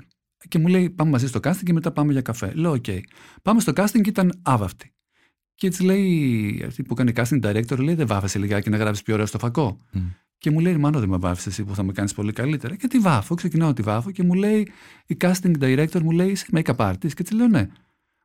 [0.47, 2.51] Και μου λέει: Πάμε μαζί στο casting και μετά πάμε για καφέ.
[2.55, 2.85] Λέω: Οκ.
[3.41, 4.93] Πάμε στο casting και ήταν άβαφη.
[5.59, 9.13] Και έτσι λέει, αυτή που κάνει casting director, λέει: Δεν βάφεσαι λιγάκι να γράψεις πιο
[9.13, 9.79] ωραίο στο φακό.
[9.91, 9.99] Μμ.
[10.37, 12.75] Και μου λέει: Μάνο, δεν με βάφει εσύ που θα με κάνεις πολύ καλύτερα.
[12.75, 14.67] Και τη βάφω, ξεκινάω τη βάφω και μου λέει:
[15.05, 17.13] Η casting director μου λέει: Είσαι make-up artist.
[17.13, 17.59] Και τη λέω: Ναι.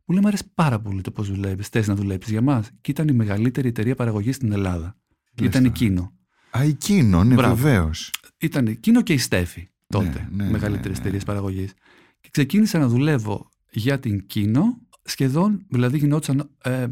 [0.04, 1.68] Μου λέει: Μ' αρέσει πάρα πολύ το πώς δουλεύεις.
[1.68, 2.70] Θες να δουλέψεις για μας.
[2.80, 4.96] Και ήταν η μεγαλύτερη εταιρεία παραγωγής στην Ελλάδα.
[5.34, 5.74] Και Λες ήταν τώρα.
[5.74, 6.12] εκείνο.
[6.58, 7.54] Α, εκείνο, ναι, Μπράβο.
[7.54, 8.10] βεβαίως.
[8.38, 10.28] Ήταν εκείνο και η Στέφη τότε.
[10.32, 10.98] Ναι, ναι, μεγαλύτερες ναι, ναι.
[10.98, 11.72] εταιρείε παραγωγής.
[12.20, 14.78] Και ξεκίνησα να δουλεύω για την Κίνο.
[15.04, 16.86] Σχεδόν, δηλαδή γινόταν ε,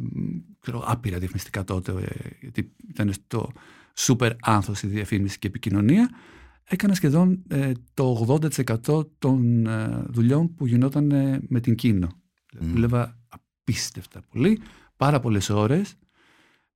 [0.60, 3.52] ξέρω, άπειρα διαφημιστικά τότε, ε, γιατί ήταν στο
[3.94, 6.10] σούπερ άνθος η διαφήμιση και επικοινωνία.
[6.64, 8.38] Έκανα σχεδόν ε, το
[8.86, 12.08] 80% των ε, δουλειών που γινόταν ε, με την Κίνο.
[12.60, 12.70] Μμ.
[12.70, 14.60] Δούλευα απίστευτα πολύ,
[14.96, 15.94] πάρα πολλές ώρες,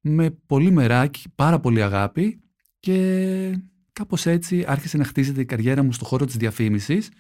[0.01, 2.41] με πολύ μεράκι, πάρα πολύ αγάπη
[2.81, 3.61] και
[3.93, 7.11] κάπως έτσι άρχισε να χτίζεται η καριέρα μου στο χώρο της διαφήμισης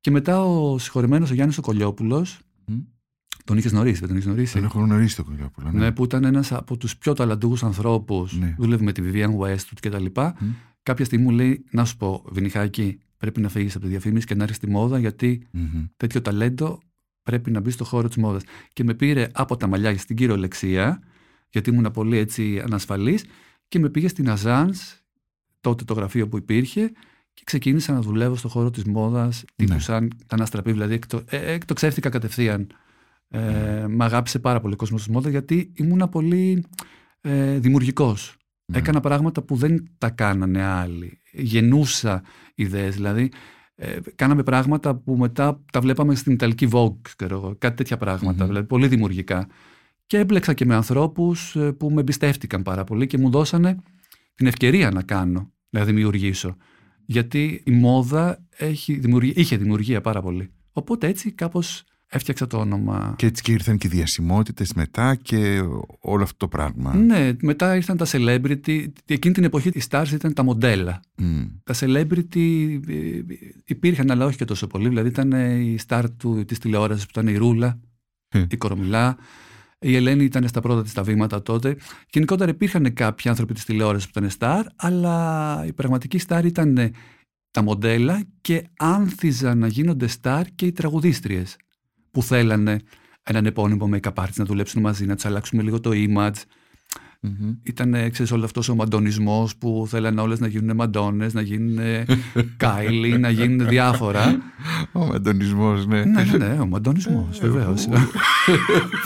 [0.00, 2.78] και μετά ο συγχωρεμένος ο Γιάννης ο Κολιόπουλος, Μμ.
[3.50, 4.52] Τον είχες γνωρίσει, δεν τον είχες γνωρίσει.
[4.52, 5.70] Δεν έχω γνωρίσει το Κολιόπουλο.
[5.70, 5.92] Ναι, Ναι.
[5.92, 8.54] που ήταν ένας από τους πιο ταλαντούχους ανθρώπους, Ναι.
[8.58, 10.36] δούλευε με τη Vivian Westwood και τα λοιπά.
[10.40, 10.46] Μμ.
[10.82, 14.34] Κάποια στιγμή μου λέει, να σου πω, Βινιχάκη, πρέπει να φύγεις από τη διαφήμιση και
[14.34, 15.84] να έρθεις στη μόδα γιατί Μμμ.
[15.96, 16.78] τέτοιο ταλέντο
[17.22, 18.42] πρέπει να μπει στο χώρο της μόδας.
[18.72, 21.00] Και με πήρε από τα μαλλιά στην κυριολεξία,
[21.50, 23.24] γιατί ήμουν πολύ έτσι ανασφαλής,
[23.68, 24.94] και με πήγε στην Αζάνς,
[25.60, 26.92] τότε το γραφείο που υπήρχε,
[27.34, 29.78] και ξεκίνησα να δουλεύω στο χώρο της μόδας, τύπου Ναι.
[29.78, 32.66] σαν αναστραπή, δηλαδή εκτο, ε, εκτοξεύτηκα κατευθείαν.
[33.32, 36.64] Ε, Μ' αγάπησε πάρα πολύ ο κόσμος της μόδας, γιατί ήμουνα πολύ
[37.20, 38.36] ε, δημιουργικός.
[38.64, 38.78] Ναι.
[38.78, 41.20] Έκανα πράγματα που δεν τα κάνανε άλλοι.
[41.32, 42.22] Γεννούσα
[42.54, 43.30] ιδέες, δηλαδή
[43.74, 48.42] ε, κάναμε πράγματα που μετά τα βλέπαμε στην Ιταλική Vogue, ξέρω, εγώ, κάτι τέτοια πράγματα,
[48.42, 48.46] Μμμ.
[48.46, 49.48] δηλαδή πολύ δημιουργικά.
[50.06, 53.76] Και έμπλεξα και με ανθρώπους ε, που με εμπιστεύτηκαν πάρα πολύ και μου δώσανε
[54.34, 56.56] την ευκαιρία να κάνω, να δημιουργήσω.
[57.06, 60.52] Γιατί η μόδα έχει δημιουργία, είχε δημιουργία πάρα πολύ.
[60.72, 63.14] Οπότε έτσι κάπως έφτιαξα το όνομα.
[63.18, 65.60] Και έτσι και ήρθαν και οι διασημότητες μετά και
[66.00, 66.94] όλο αυτό το πράγμα.
[66.94, 68.86] Ναι, μετά ήρθαν τα celebrity.
[69.06, 71.00] Εκείνη την εποχή οι stars ήταν τα μοντέλα.
[71.16, 71.42] Μμ.
[71.64, 73.20] Τα celebrity ε,
[73.64, 74.88] υπήρχαν, αλλά όχι και τόσο πολύ.
[74.88, 77.80] Δηλαδή ήταν ε, η star του, της τηλεόρασης που ήταν η Ρούλα,
[78.28, 78.44] Ε.
[78.50, 79.16] η Κορομιλά.
[79.78, 81.76] Η Ελένη ήταν στα πρώτα της τα βήματα τότε.
[82.10, 86.90] Γενικότερα υπήρχαν κάποιοι άνθρωποι της τηλεόρασης που ήταν star, αλλά η πραγματική star ήταν ε,
[87.50, 91.56] τα μοντέλα και άνθιζαν να γίνονται star και οι τραγουδίστριες
[92.10, 92.80] που θέλανε
[93.22, 96.42] έναν επώνυμο make-up artist να δουλέψουν μαζί, να τους αλλάξουμε λίγο το image.
[97.22, 97.54] Μμμ.
[97.62, 101.78] Ήταν, ξέρεις, όλο αυτός ο μαντονισμός που θέλανε όλες να γίνουν μαντώνες, να γίνουν
[102.56, 104.38] κάιλι, να γίνουν διάφορα.
[104.92, 106.04] Ο μαντονισμός, ναι.
[106.04, 107.88] ναι, ναι, ναι, ο μαντονισμός, βεβαίως.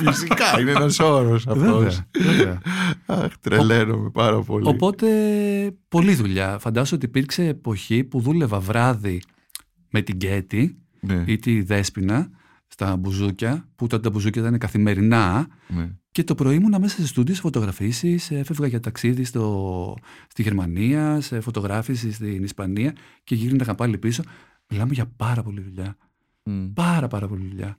[0.04, 2.04] Φυσικά είναι ένας όρος αυτός.
[2.14, 2.60] βέβαια, βέβαια.
[3.06, 4.68] Αχ, τρελαίνομαι πάρα πολύ.
[4.68, 5.06] Οπότε,
[5.88, 6.58] πολλή δουλειά.
[6.58, 9.22] Φαντάζομαι ότι υπήρξε εποχή που δούλευα βράδυ
[9.90, 12.30] με την Κέτη Ναι, ή τη Δέσποινα
[12.74, 15.90] στα μπουζούκια, που τότε τα μπουζούκια ήταν καθημερινά ναι.
[16.10, 19.96] Και το πρωί ήμουνα μέσα σε στούντιο, σε φωτογραφίσεις, έφευγα για ταξίδι στο,
[20.28, 22.92] στη Γερμανία, σε φωτογράφηση στην Ισπανία
[23.24, 24.22] και γύρναγα πάλι πίσω.
[24.68, 25.96] Μιλάμε για πάρα πολύ δουλειά.
[26.42, 26.72] Μμ.
[26.72, 27.78] Πάρα πάρα πολύ δουλειά.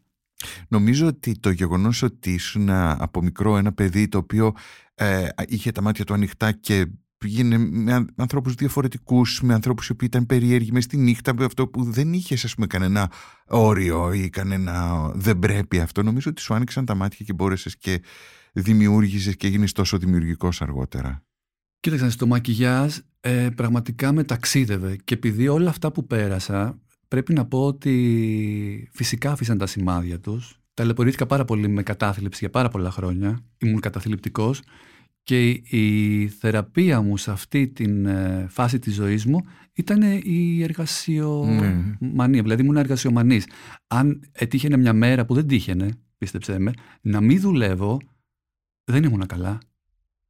[0.68, 4.54] Νομίζω ότι το γεγονός ότι ήσουν από μικρό ένα παιδί το οποίο
[4.96, 6.86] ε, είχε τα μάτια του ανοιχτά και
[7.26, 11.46] πήγαινε με αν- ανθρώπους διαφορετικούς, με ανθρώπους οι οποίοι ήταν περίεργοι μες στη νύχτα, με
[11.46, 13.12] αυτό που δεν είχες ας πούμε κανένα
[13.48, 16.04] όριο ή κανένα δεν πρέπει αυτό.
[16.04, 18.02] Νομίζω ότι σου άνοιξαν τα μάτια και μπόρεσες και
[18.54, 21.24] δημιούργησες και γίνεις τόσο δημιουργικός αργότερα.
[21.80, 27.46] Κοίταξε, στο μακιγιάζ ε, πραγματικά με ταξίδευε και επειδή όλα αυτά που πέρασα πρέπει να
[27.46, 30.60] πω ότι φυσικά άφησαν τα σημάδια τους.
[30.74, 33.40] Ταλαιπωρήθηκα πάρα πολύ με κατάθλιψη για πάρα πολλά χρόνια.
[33.58, 34.62] Ήμουν καταθλιπτικός
[35.26, 39.42] και η θεραπεία μου σε αυτή την ε, φάση της ζωής μου
[39.74, 42.42] ήταν η εργασιομανία.
[42.42, 43.46] Δηλαδή ήμουν εργασιομανής.
[43.88, 48.00] Αν έτυχαινε μια μέρα που δεν τύχαινε, πίστεψέ με, να μην δουλεύω,
[48.84, 49.58] δεν ήμουν καλά.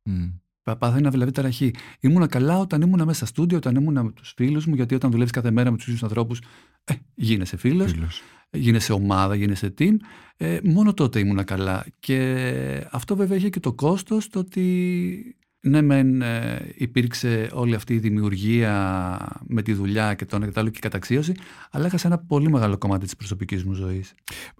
[0.04, 0.26] Μμ.
[0.64, 1.72] Πα- Πάθαινα δηλαδή ταραχή.
[2.00, 5.12] Ήμουνα καλά όταν ήμουνα μέσα στα στούντιο, όταν ήμουνα με τους φίλους μου, γιατί όταν
[5.12, 6.42] δουλεύεις κάθε μέρα με τους ίδιους ανθρώπους,
[6.84, 8.22] ε, γίνεσαι φίλος, Φίλος.
[8.50, 9.96] Γίνεσαι ομάδα, γίνεσαι team.
[10.38, 11.86] Ε, μόνο τότε ήμουνα καλά.
[12.00, 17.94] Και αυτό βέβαια είχε και το κόστος το ότι ναι, μεν ε, υπήρξε όλη αυτή
[17.94, 21.34] η δημιουργία με τη δουλειά και το ένα και το άλλο και η καταξίωση,
[21.72, 24.14] αλλά έχασα ένα πολύ μεγάλο κομμάτι της προσωπικής μου ζωής.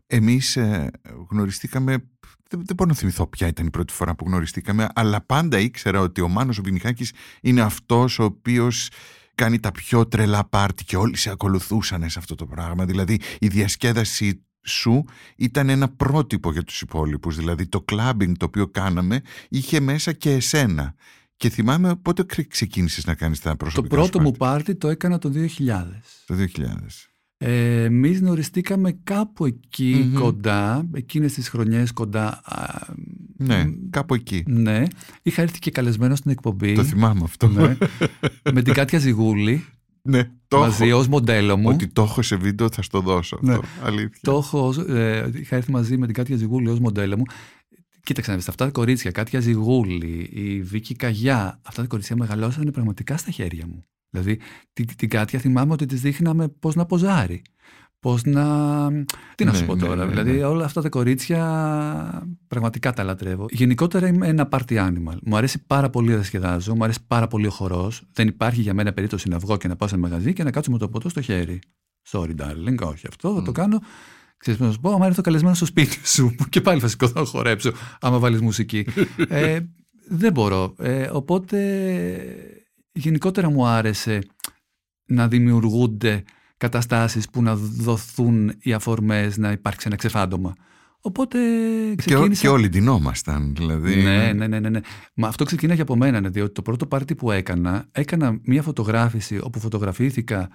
[0.08, 0.92] Εμείς ε,
[1.30, 1.92] γνωριστήκαμε,
[2.50, 6.00] δεν, δεν μπορώ να θυμηθώ ποια ήταν η πρώτη φορά που γνωριστήκαμε, αλλά πάντα ήξερα
[6.00, 8.90] ότι ο Μάνος ο Βινιχάκης είναι αυτός ο οποίος
[9.36, 12.86] κάνει τα πιο τρελά πάρτι και όλοι σε ακολουθούσαν σε αυτό το πράγμα.
[12.86, 17.36] Δηλαδή η διασκέδαση σου ήταν ένα πρότυπο για τους υπόλοιπους.
[17.36, 20.96] Δηλαδή το κλάμπινγκ το οποίο κάναμε είχε μέσα και εσένα.
[21.38, 24.38] Και θυμάμαι πότε ξε- ξεκίνησες να κάνεις τα Το προσωπικά πρώτο σου μου πάρτι.
[24.64, 26.02] πάρτι το έκανα το 2000.
[26.26, 27.10] Το 2000.
[27.38, 30.20] Ε, Εμείς γνωριστήκαμε κάπου εκεί Μμμ.
[30.20, 32.42] κοντά, εκείνες τις χρονιές κοντά.
[32.44, 32.66] α,
[33.38, 34.44] Ναι, μ, κάπου εκεί.
[34.48, 34.84] ναι.
[35.22, 36.74] Είχα έρθει και καλεσμένος στην εκπομπή.
[36.74, 37.48] Το θυμάμαι αυτό.
[37.48, 37.78] ναι,
[38.54, 39.66] με την Κάτια Ζιγούλη,
[40.02, 40.98] ναι, το μαζί έχω.
[41.00, 41.70] ως μοντέλο μου.
[41.70, 43.48] Ότι το έχω σε βίντεο θα στο δώσω αυτό.
[43.52, 43.58] Ναι.
[43.84, 44.20] Αλήθεια.
[44.22, 47.24] Το έχω, ως- ε, είχα έρθει μαζί με την Κάτια Ζιγούλη ως μοντέλο μου.
[48.04, 52.72] Κοίταξε να δεις, αυτά τα κορίτσια, Κάτια Ζιγούλη, η Βίκη Καγιά, αυτά τα κορίτσια μεγαλώσανε
[52.72, 53.84] πραγματικά στα χέρια μου.
[54.20, 54.40] Δηλαδή,
[54.74, 57.42] την, την Κάτια θυμάμαι ότι της δείχναμε πώς να ποζάρει.
[58.00, 58.44] Πώς να...
[59.36, 60.44] Τι να Ναι, σου πω ναι, τώρα, ναι, δηλαδή ναι.
[60.44, 63.46] όλα αυτά τα κορίτσια πραγματικά τα λατρεύω.
[63.50, 65.18] Γενικότερα είμαι ένα party animal.
[65.24, 68.04] Μου αρέσει πάρα πολύ να διασκεδάζω, μου αρέσει πάρα πολύ ο χορός.
[68.14, 70.52] Δεν υπάρχει για μένα περίπτωση να βγω και να πάω σε ένα μαγαζί και να
[70.52, 71.60] κάτσω με το ποτό στο χέρι.
[72.12, 73.54] Sorry darling, όχι αυτό, θα το Μμ.
[73.54, 73.80] κάνω
[74.38, 77.20] Ξέρεις πώς να σου πω, άμα έρθω καλεσμένος στο σπίτι σου και πάλι θα σηκωθώ
[77.20, 78.86] να χορέψω άμα βάλεις μουσική.
[79.28, 79.60] ε,
[80.08, 80.74] δεν μπορώ.
[80.78, 81.58] Ε, οπότε
[82.96, 84.20] γενικότερα μου άρεσε
[85.06, 86.24] να δημιουργούνται
[86.58, 90.54] καταστάσεις που να δοθούν οι αφορμές να υπάρξει ένα ξεφάντωμα.
[91.02, 91.38] Οπότε
[91.88, 92.42] Και, ό- ξεκίνησα...
[92.42, 93.54] και όλοι ντυνόμασταν.
[93.56, 93.96] Δηλαδή.
[94.04, 94.80] Ναι, ναι, ναι, ναι, ναι.
[95.14, 99.40] Μα αυτό ξεκίνησε από μένα, ναι, διότι το πρώτο πάρτι που έκανα, έκανα μία φωτογράφηση
[99.44, 100.50] όπου φωτογραφήθηκα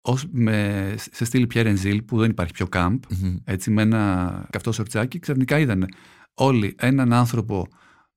[0.00, 3.36] ως με, σε στυλ Pierre Zil, που δεν υπάρχει πιο κάμπ, Μμμ.
[3.44, 5.86] έτσι με ένα καυτό σορτσάκι, ξαφνικά είδανε
[6.34, 7.66] όλοι έναν άνθρωπο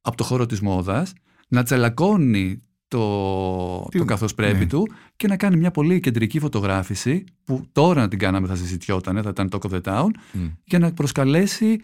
[0.02, 1.14] από το χώρο της μόδας
[1.48, 2.62] να τσαλακώνει
[2.98, 4.66] το, Τι- το καθώς πρέπει ναι.
[4.66, 9.24] του και να κάνει μια πολύ κεντρική φωτογράφηση που τώρα να την κάναμε θα συζητιόταν,
[9.24, 10.46] θα ήταν Talk of the Town Μμ.
[10.64, 11.80] για να προσκαλέσει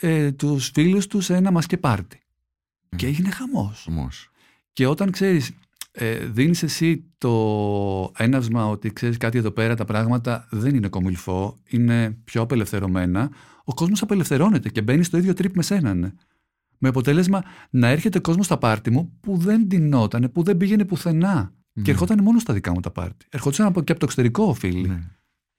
[0.00, 2.18] ε, τους φίλους τους σε ένα μασκε πάρτι.
[2.96, 3.86] Και έγινε χαμός.
[3.88, 4.30] Όμως.
[4.72, 5.50] Και όταν ξέρεις,
[5.92, 11.60] ε, δίνεις εσύ το έναυσμα ότι ξέρεις κάτι εδώ πέρα τα πράγματα δεν είναι κομιλφό,
[11.68, 13.30] είναι πιο απελευθερωμένα,
[13.64, 16.12] ο κόσμος απελευθερώνεται και μπαίνει στο ίδιο τρίπ με σένα.
[16.78, 16.78] Ναι.
[16.78, 21.52] Με αποτέλεσμα να έρχεται κόσμος στα πάρτι μου που δεν τεινότανε, που δεν πήγαινε πουθενά.
[21.72, 21.90] Και Ναι.
[21.90, 23.26] ερχόταν μόνο στα δικά μου τα πάρτι.
[23.30, 24.88] Ερχόντουσαν από, και από το εξωτερικό φίλοι.
[24.88, 25.00] Ναι.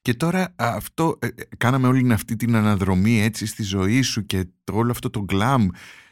[0.01, 4.45] Και τώρα αυτό, ε, ε, κάναμε όλη αυτή την αναδρομή έτσι στη ζωή σου και
[4.63, 5.67] το, όλο αυτό το γκλαμ,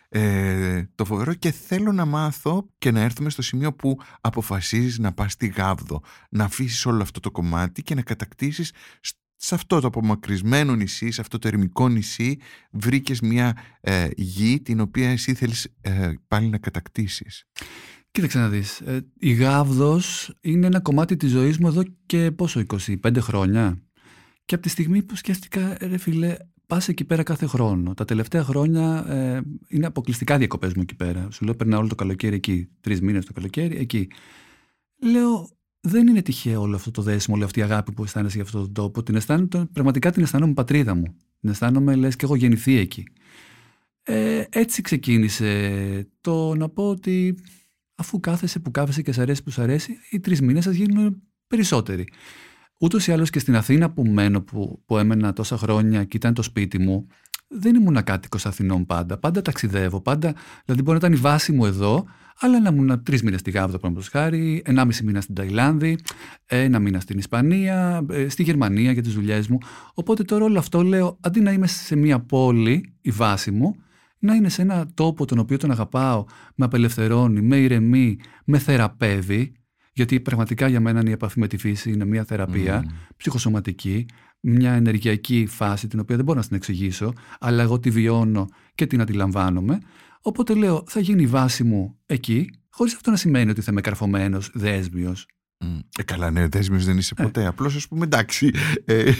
[0.09, 5.11] ε, το φοβερό και θέλω να μάθω και να έρθουμε στο σημείο που αποφασίζεις να
[5.13, 9.79] πας στη Γάβδο, να αφήσεις όλο αυτό το κομμάτι και να κατακτήσεις σ- σε αυτό
[9.79, 12.37] το απομακρυσμένο νησί, σε αυτό το ερημικό νησί,
[12.71, 17.45] βρήκες μια ε, γη την οποία εσύ θέλεις ε, πάλι να κατακτήσεις.
[18.11, 18.79] Κοίταξε να δεις.
[18.79, 22.63] Ε, η Γάβδος είναι ένα κομμάτι της ζωής μου εδώ και πόσο,
[23.03, 23.81] 25 χρόνια.
[24.45, 26.35] Και από τη στιγμή που σκέφτηκα, ρε φίλε,
[26.67, 27.93] πας εκεί πέρα κάθε χρόνο.
[27.93, 31.27] Τα τελευταία χρόνια ε, είναι αποκλειστικά διακοπές μου εκεί πέρα.
[31.31, 32.69] Σου λέω, περνάω όλο το καλοκαίρι εκεί.
[32.79, 34.07] Τρεις μήνες το καλοκαίρι εκεί.
[35.01, 35.49] Λέω,
[35.85, 38.61] δεν είναι τυχαίο όλο αυτό το δέσιμο, όλη αυτή η αγάπη που αισθάνεσαι για αυτόν
[38.61, 39.03] τον τόπο.
[39.03, 41.15] Την αισθάνομαι, πραγματικά την αισθάνομαι πατρίδα μου.
[41.39, 43.03] Την αισθάνομαι, λες, και έχω γεννηθεί εκεί.
[44.03, 47.37] Ε, έτσι ξεκίνησε το να πω ότι
[47.95, 51.21] αφού κάθεσαι που κάθεσαι και σ' αρέσει που σ' αρέσει, οι τρεις μήνες σας γίνουν
[51.47, 52.07] περισσότεροι.
[52.79, 56.33] Ούτως ή άλλως και στην Αθήνα που μένω, που, που έμενα τόσα χρόνια και ήταν
[56.33, 57.07] το σπίτι μου,
[57.47, 59.17] δεν ήμουν κάτοικο Αθηνών πάντα.
[59.17, 60.01] Πάντα ταξιδεύω.
[60.01, 62.05] Πάντα, δηλαδή μπορεί να ήταν η βάση μου εδώ,
[62.39, 65.97] αλλά να ήμουν τρεις μήνες στη Γάβδο, παραδείγματος χάρη, ενάμιση μήνα στην Ταϊλάνδη,
[66.45, 69.57] ένα μήνα στην Ισπανία, ε, στη Γερμανία για τις δουλειές μου.
[69.93, 73.75] Οπότε τώρα όλο αυτό λέω, αντί να είμαι σε μια πόλη, η βάση μου,
[74.19, 79.53] να είναι σε ένα τόπο τον οποίο τον αγαπάω, με απελευθερώνει, με ηρεμεί, με θεραπεύει,
[79.93, 82.83] γιατί πραγματικά για μένα η επαφή με τη φύση είναι μια θεραπεία
[83.17, 84.05] ψυχοσωματική,
[84.39, 88.85] μια ενεργειακή φάση την οποία δεν μπορώ να την εξηγήσω, αλλά εγώ τη βιώνω και
[88.85, 89.79] την αντιλαμβάνομαι.
[90.25, 93.81] Οπότε λέω, θα γίνει η βάση μου εκεί, χωρίς αυτό να σημαίνει ότι θα είμαι
[93.81, 95.27] καρφωμένος, δέσμιος.
[95.57, 95.79] Μμ.
[95.97, 97.45] Ε, καλά, ναι, δέσμιος δεν είσαι ποτέ.
[97.45, 98.51] Απλώς, ας πούμε, εντάξει,
[98.85, 99.11] ε,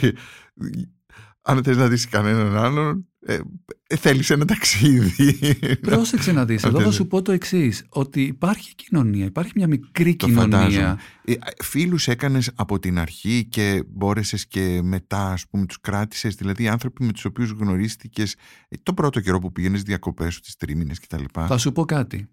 [1.46, 3.40] αν θες να δεις κανέναν άλλον, ε,
[3.88, 5.56] ε, θέλεις ένα ταξίδι.
[5.82, 6.94] Πρόσεξε να δεις, εδώ Αυτό θα είναι.
[6.94, 10.58] σου πω το εξής ότι υπάρχει κοινωνία, υπάρχει μια μικρή Το κοινωνία.
[10.58, 10.98] φαντάζομαι.
[11.26, 16.64] Ε, φίλους έκανες από την αρχή και μπόρεσες και μετά, ας πούμε, τους κράτησες, δηλαδή
[16.64, 18.36] οι άνθρωποι με τους οποίους γνωρίστηκες
[18.70, 21.24] ε, το πρώτο καιρό που πήγαινες διακοπές σου, τις τρίμηνες κτλ.
[21.32, 22.28] Θα σου πω κάτι.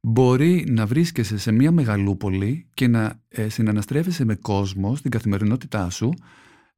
[0.00, 6.14] Μπορεί να βρίσκεσαι σε μια μεγαλούπολη και να ε, συναναστρέφεσαι με κόσμο στην καθημερινότητά σου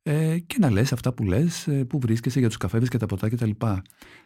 [0.03, 3.07] ε, και να λες αυτά που λες, ε, που βρίσκεσαι για τους καφέδες και τα
[3.07, 3.51] ποτά κτλ.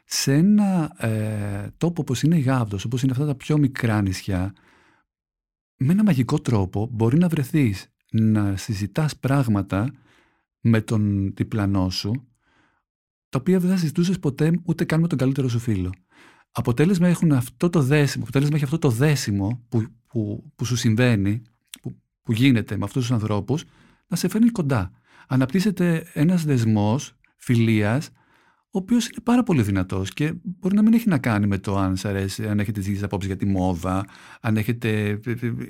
[0.04, 4.52] Σε ένα ε, τόπο όπως είναι η Γάβδος, όπως είναι αυτά τα πιο μικρά νησιά,
[5.76, 9.92] με ένα μαγικό τρόπο μπορεί να βρεθείς να συζητάς πράγματα
[10.60, 12.12] με τον διπλανό σου,
[13.28, 15.90] τα οποία δεν θα συζητούσες ποτέ ούτε καν με τον καλύτερο σου φίλο.
[16.50, 21.42] Αποτέλεσμα, έχουν αυτό το δέσιμο, αποτέλεσμα έχει αυτό το δέσιμο που, που, που σου συμβαίνει,
[21.82, 23.64] που, που γίνεται με αυτούς τους ανθρώπους,
[24.06, 24.90] να σε φέρνει κοντά.
[25.32, 28.08] Αναπτύσσεται ένας δεσμός φιλίας,
[28.74, 31.78] ο οποίος είναι πάρα πολύ δυνατός και μπορεί να μην έχει να κάνει με το
[31.78, 34.04] αν σ' αρέσει, αν έχετε τις ίδιες απόψεις για τη μόδα,
[34.40, 35.20] αν έχετε...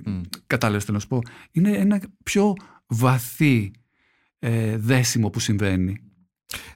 [0.05, 0.20] Μμ.
[0.46, 1.18] Κατάλαβες τι να σου πω.
[1.51, 2.53] Είναι ένα πιο
[2.87, 3.70] βαθύ
[4.38, 5.96] ε, δέσιμο που συμβαίνει.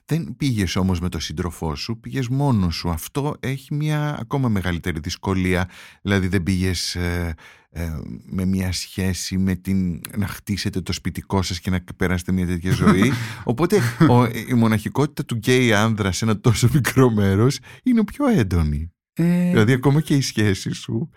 [0.05, 2.89] Δεν πήγες όμως με τον σύντροφό σου, πήγες μόνος σου.
[2.89, 5.69] Αυτό έχει μια ακόμα μεγαλύτερη δυσκολία.
[6.01, 6.97] Δηλαδή δεν πήγες
[7.69, 12.31] ε, ε, με μια σχέση με την να χτίσετε το σπιτικό σας και να περάσετε
[12.31, 13.11] μια τέτοια ζωή.
[13.43, 18.91] Οπότε ο, η μοναχικότητα του γκέι άνδρα σε ένα τόσο μικρό μέρος είναι πιο έντονη.
[19.13, 21.09] Ε, Δηλαδή ακόμα και οι σχέσεις σου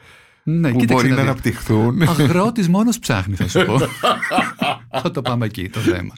[0.42, 1.24] ναι, που κοίταξε μπορεί να δεις.
[1.24, 2.02] αναπτυχθούν.
[2.02, 3.78] Αγρότης μόνος ψάχνει θα σου πω.
[5.02, 6.14] θα το πάμε εκεί το θέμα.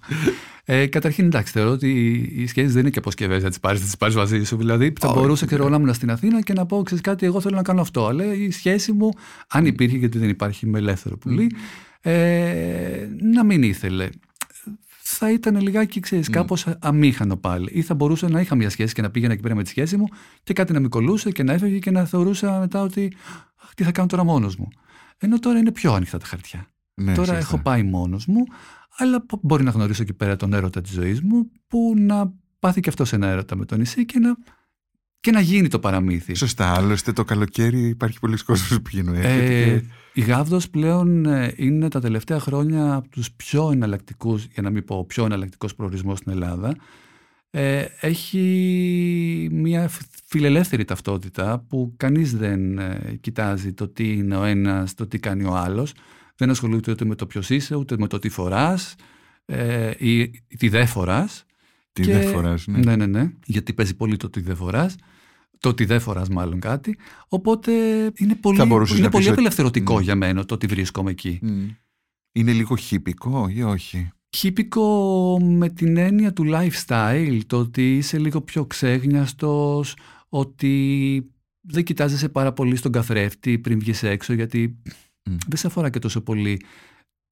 [0.64, 3.84] Ε, καταρχήν, εντάξει, θεωρώ ότι οι σχέσεις δεν είναι και αποσκευέ να τις πάρεις, θα
[3.86, 4.56] τις πάρεις μαζί σου.
[4.56, 5.70] Δηλαδή, θα Όχι, μπορούσα ξέρω, ναι.
[5.70, 8.06] να ήμουν στην Αθήνα και να πω: Ξέρεις κάτι, εγώ θέλω να κάνω αυτό.
[8.06, 9.08] Αλλά η σχέση μου,
[9.48, 11.54] αν υπήρχε, γιατί δεν υπάρχει με ελεύθερο πουλί,
[12.00, 14.08] ε, να μην ήθελε.
[15.14, 17.68] Θα ήταν λιγάκι, ξέρεις, κάπως αμήχανο πάλι.
[17.72, 19.96] Ή θα μπορούσα να είχα μια σχέση και να πήγαινα εκεί πέρα με τη σχέση
[19.96, 20.06] μου
[20.42, 23.12] και κάτι να με κολούσε και να έφευγε και να θεωρούσα μετά ότι
[23.62, 24.68] «Αχ, τι θα κάνω τώρα μόνος μου.
[25.18, 26.66] Ενώ τώρα είναι πιο ανοιχτά τα χαρτιά.
[26.94, 27.38] Ναι, Τώρα σωστά.
[27.40, 28.44] έχω πάει μόνος μου,
[28.96, 32.80] αλλά πο- μπορεί να γνωρίσω εκεί πέρα τον έρωτα της ζωής μου, που να πάθει
[32.80, 34.36] και αυτός ένα έρωτα με το νησί και να,
[35.20, 36.34] και να γίνει το παραμύθι.
[36.34, 39.14] Σωστά, άλλωστε το καλοκαίρι υπάρχει πολλοί κόσμος που πηγαίνουν.
[39.14, 44.44] έρχεται Ε, και- η Γάβδος πλέον ε, είναι τα τελευταία χρόνια από τους πιο εναλλακτικούς,
[44.44, 46.76] για να μην πω πιο εναλλακτικός προορισμός στην Ελλάδα.
[47.50, 54.44] Ε, έχει μια φ- φιλελεύθερη ταυτότητα που κανείς δεν ε, κοιτάζει το τι είναι ο
[54.44, 55.92] ένας, το τι κάνει ο άλλος.
[56.36, 58.94] Δεν ασχολείται ούτε με το ποιος είσαι, ούτε με το τι φοράς
[59.44, 61.44] ε, ή τι δεν φοράς.
[61.92, 62.78] Τι Και- δεν φοράς, ναι.
[62.78, 63.32] Ναι, ναι, ναι.
[63.44, 64.96] Γιατί παίζει πολύ το τι δεν φοράς.
[65.62, 66.98] Το ότι δεν φοράς μάλλον κάτι.
[67.28, 67.72] Οπότε
[68.16, 70.02] είναι πολύ, Θα μπορούσες είναι να πολύ πεις ότι- απελευθερωτικό Ναι.
[70.02, 71.38] για μένα το ότι βρίσκομαι εκεί.
[71.42, 71.68] Μμ.
[72.32, 78.40] Είναι λίγο χυπικό ή όχι; Χύπικο με την έννοια του lifestyle, το ότι είσαι λίγο
[78.40, 79.96] πιο ξέγνιαστος,
[80.28, 81.26] ότι
[81.60, 84.78] δεν κοιτάζεσαι πάρα πολύ στον καθρέφτη πριν βγεις έξω, γιατί
[85.30, 85.36] Μμ.
[85.46, 86.60] δεν σε αφορά και τόσο πολύ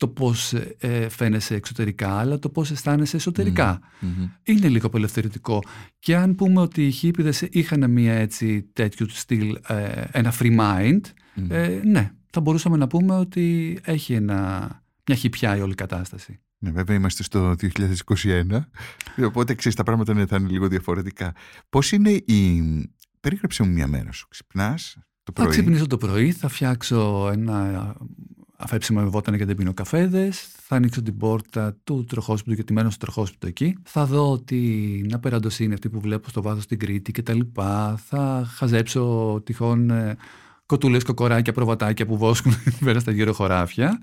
[0.00, 3.80] το πώς ε, φαίνεσαι εξωτερικά, αλλά το πώς αισθάνεσαι εσωτερικά.
[4.00, 4.28] Μμμ.
[4.42, 5.62] Είναι λίγο απελευθερωτικό.
[5.98, 11.00] Και αν πούμε ότι οι χίπηδες είχαν μια έτσι τέτοιου στυλ, ε, ένα free mind,
[11.34, 11.46] Μμ.
[11.50, 14.68] ε, ναι, θα μπορούσαμε να πούμε ότι έχει ένα,
[15.06, 16.40] μια χυπιά η όλη κατάσταση.
[16.58, 18.60] Ναι, βέβαια είμαστε στο 2021,
[19.24, 21.34] οπότε ξέρεις τα πράγματα ναι, θα είναι λίγο διαφορετικά.
[21.68, 22.62] Πώς είναι η...
[23.20, 24.28] Περίγραψε μου μια μέρα σου.
[24.28, 27.94] Ξυπνάς το Θα πρωί; ξυπνήσω το πρωί, θα φτιάξω ένα
[28.60, 32.90] αφέψιμο με βότανα και δεν πίνω καφέδες, θα ανοίξω την πόρτα του τροχόσπιτου γιατί μένω
[32.90, 33.76] στο τροχόσπιτο εκεί.
[33.82, 38.00] Θα δω την απεραντοσύνη αυτή που βλέπω στο βάθος στην Κρήτη και τα λοιπά.
[38.06, 40.16] Θα χαζέψω τυχόν ε,
[40.66, 42.52] κοτούλες, κοκοράκια, προβατάκια που βόσκουν
[42.84, 44.00] πέρα στα γύρω χωράφια.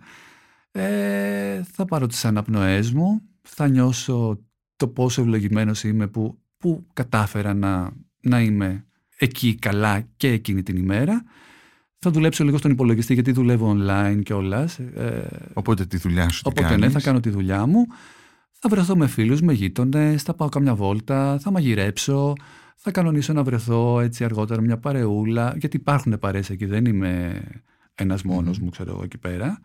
[0.71, 4.39] Ε, θα πάρω τις αναπνοές μου, θα νιώσω
[4.75, 7.91] το πόσο ευλογημένος είμαι που, που κατάφερα να,
[8.21, 8.85] να είμαι
[9.17, 11.23] εκεί καλά και εκείνη την ημέρα.
[11.99, 14.69] Θα δουλέψω λίγο στον υπολογιστή γιατί δουλεύω online και όλα.
[14.95, 15.21] Ε,
[15.53, 17.85] Οπότε τη δουλειά σου τι οπότε ναι, κάνεις; θα κάνω τη δουλειά μου.
[18.59, 22.33] Θα βρεθώ με φίλους, με γείτονες, θα πάω καμιά βόλτα, θα μαγειρέψω,
[22.75, 27.41] θα κανονίσω να βρεθώ έτσι αργότερα μια παρεούλα, γιατί υπάρχουν παρέες εκεί, δεν είμαι
[27.95, 29.59] ένας μόνος μου, ξέρω εγώ εκεί πέρα.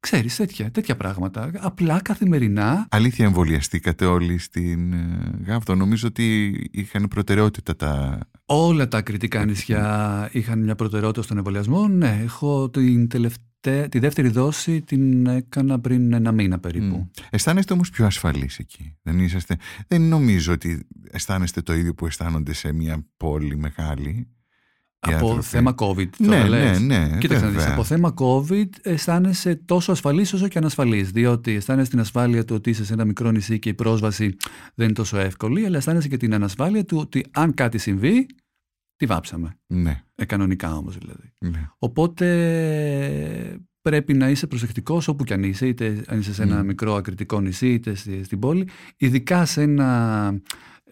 [0.00, 1.50] Ξέρεις, τέτοια, τέτοια πράγματα.
[1.58, 5.74] Απλά καθημερινά Αλήθεια εμβολιαστήκατε όλοι στην ε, Γάβδο.
[5.74, 8.18] Νομίζω ότι είχαν προτεραιότητα τα...
[8.46, 11.88] Όλα τα κριτικά νησιά είχαν μια προτεραιότητα στον εμβολιασμό.
[11.88, 16.96] Ναι, έχω την τελευταία, τη δεύτερη δόση την έκανα πριν ένα μήνα περίπου.
[16.96, 17.06] Μμ.
[17.30, 19.56] Αισθάνεστε όμως πιο ασφαλείς εκεί; Δεν, είσαστε...
[19.86, 24.28] δεν νομίζω ότι αισθάνεστε το ίδιο που αισθάνονται σε μια πόλη μεγάλη.
[25.08, 25.42] Οι Από άνθρωποι.
[25.46, 26.80] θέμα COVID Ναι, τώρα ναι, λες.
[26.80, 27.16] ναι.
[27.20, 27.72] Κοίταξε να δεις, βέβαια.
[27.74, 32.70] από θέμα COVID αισθάνεσαι τόσο ασφαλής όσο και ανασφαλής, διότι αισθάνεσαι την ασφάλεια του ότι
[32.70, 34.36] είσαι σε ένα μικρό νησί και η πρόσβαση
[34.74, 38.26] δεν είναι τόσο εύκολη, αλλά αισθάνεσαι και την ανασφάλεια του ότι αν κάτι συμβεί,
[38.96, 39.58] τη βάψαμε.
[39.66, 41.32] Ναι, Ε, κανονικά όμως δηλαδή.
[41.38, 41.68] ναι.
[41.78, 46.66] Οπότε πρέπει να είσαι προσεκτικός όπου κι αν είσαι, είτε αν είσαι σε ένα Μμ.
[46.66, 50.40] μικρό ακριτικό νησί, είτε στη- στην πόλη, ειδικά σε ένα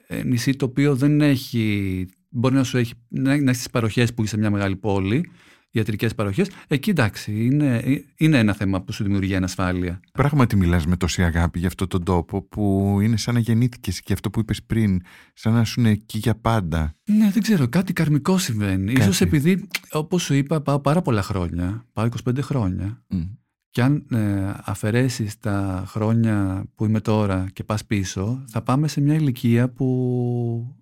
[0.06, 4.14] ε, νησί το οποίο δεν έχει, μπορεί να σου έχει, να, να έχεις τις παροχές
[4.14, 5.30] που είσαι σε μια μεγάλη πόλη,
[5.70, 10.00] ιατρικές παροχές, εκεί εντάξει, είναι, ε, είναι ένα θέμα που σου δημιουργεί ανασφάλεια.
[10.12, 14.12] Πράγματι μιλάς με τόση αγάπη για αυτόν τον τόπο που είναι σαν να γεννήθηκες και
[14.12, 15.00] αυτό που είπες πριν,
[15.34, 16.94] σαν να σου είναι εκεί για πάντα.
[17.04, 18.92] Ναι, δεν ξέρω, κάτι καρμικό συμβαίνει.
[18.92, 19.00] Κάτι.
[19.00, 23.20] Ίσως επειδή, όπως σου είπα, πάω πάρα πολλά χρόνια, πάω 25 χρόνια, Μμ.
[23.70, 29.00] Και αν ε, αφαιρέσεις τα χρόνια που είμαι τώρα και πας πίσω, θα πάμε σε
[29.00, 30.77] μια ηλικία που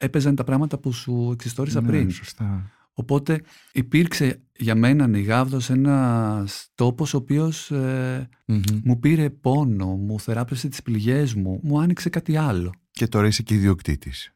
[0.00, 2.10] έπαιζαν τα πράγματα που σου εξιστόρισα Ναι, πριν.
[2.10, 2.70] Σωστά.
[2.92, 3.40] Οπότε
[3.72, 8.60] υπήρξε για μένα νιγάβδος ένας τόπος ο οποίος ε, Μμμ.
[8.84, 12.72] μου πήρε πόνο, μου θεράπευσε τις πληγές μου, μου άνοιξε κάτι άλλο.
[12.90, 14.34] Και τώρα είσαι και ιδιοκτήτης.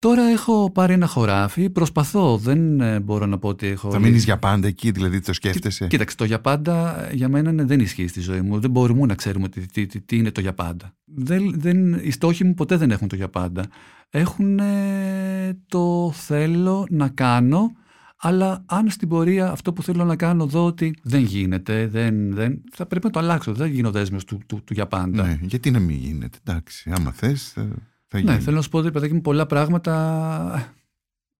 [0.00, 3.90] Τώρα έχω πάρει ένα χωράφι, προσπαθώ, δεν ε, μπορώ να πω ότι έχω...
[3.90, 7.52] Θα μείνεις για πάντα εκεί, δηλαδή το σκέφτεσαι; Κοίταξε, το για πάντα ε, για μένα
[7.52, 8.60] ναι, δεν ισχύει στη ζωή μου.
[8.60, 10.94] Δεν μπορούμε να ξέρουμε τι, τι, τι, τι είναι το για πάντα.
[11.04, 13.64] Δεν, δεν, οι στόχοι μου ποτέ δεν έχουν το για πάντα.
[14.10, 17.72] Έχουν ε, το θέλω να κάνω,
[18.16, 22.62] αλλά αν στην πορεία αυτό που θέλω να κάνω δω ότι δεν γίνεται, δεν, δεν,
[22.72, 23.52] θα πρέπει να το αλλάξω.
[23.52, 25.22] Δεν γίνω δέσμιος του, του, του για πάντα.
[25.26, 27.68] Ναι, γιατί να μην γίνεται, εντάξει, άμα θες θα,
[28.06, 28.42] θα Ναι, γίνει.
[28.42, 30.74] θέλω να σου πω ότι παιδάκι μου πολλά πράγματα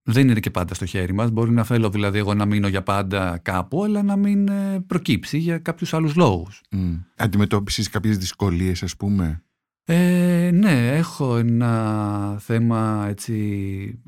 [0.02, 1.30] δεν είναι και πάντα στο χέρι μας.
[1.30, 5.38] Μπορεί να θέλω δηλαδή εγώ να μείνω για πάντα κάπου, αλλά να μην ε, προκύψει
[5.38, 6.60] για κάποιους άλλους λόγους.
[6.70, 6.94] Μμ.
[7.16, 9.42] Αντιμετώπισες κάποιες δυσκολίες ας πούμε;
[9.90, 14.02] Ε, ναι, έχω ένα θέμα έτσι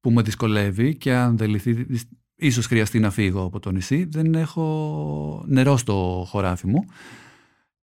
[0.00, 4.04] που με δυσκολεύει και αν δεν λυθεί, δυσ- ίσως χρειαστεί να φύγω από το νησί.
[4.04, 6.84] Δεν έχω νερό στο χωράφι μου.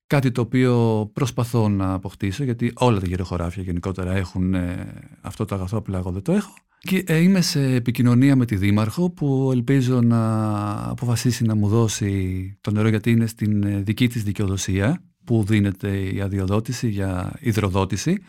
[0.08, 5.46] Κάτι το οποίο προσπαθώ να αποκτήσω, γιατί όλα τα γύρω χωράφια γενικότερα έχουν ε, αυτό
[5.46, 6.54] το αγαθό, απλά εγώ δεν το έχω.
[6.80, 12.58] Και ε, είμαι σε επικοινωνία με τη Δήμαρχο που ελπίζω να αποφασίσει να μου δώσει
[12.62, 18.22] το νερό γιατί είναι στην ε, δική της δικαιοδοσία που δίνεται η αδειοδότηση για υδροδότηση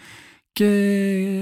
[0.52, 0.66] και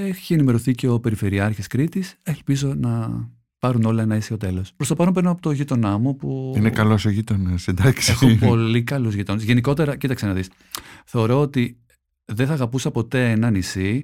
[0.06, 2.16] έχει ενημερωθεί και ο Περιφερειάρχης Κρήτης.
[2.22, 3.24] Ελπίζω να
[3.58, 4.72] πάρουν όλα ένα ίσιο τέλος.
[4.76, 6.52] Προς το παρόν παίρνω από το γείτονά μου που...
[6.56, 8.10] Είναι καλός ο γείτονας, εντάξει.
[8.10, 9.44] Έχω πολύ καλούς γειτόνες.
[9.44, 10.50] Γενικότερα, κοίταξε να δεις.
[11.04, 11.78] Θεωρώ ότι
[12.24, 14.02] δεν θα αγαπούσα ποτέ ένα νησί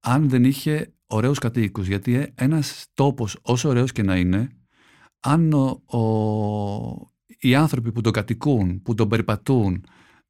[0.00, 1.86] αν δεν είχε ωραίους κατοίκους.
[1.86, 4.48] Γιατί ε, ένας τόπος όσο ωραίος και να είναι,
[5.20, 9.84] αν ο, ο- οι άνθρωποι που τον κατοικούν, που τον περιπατούν,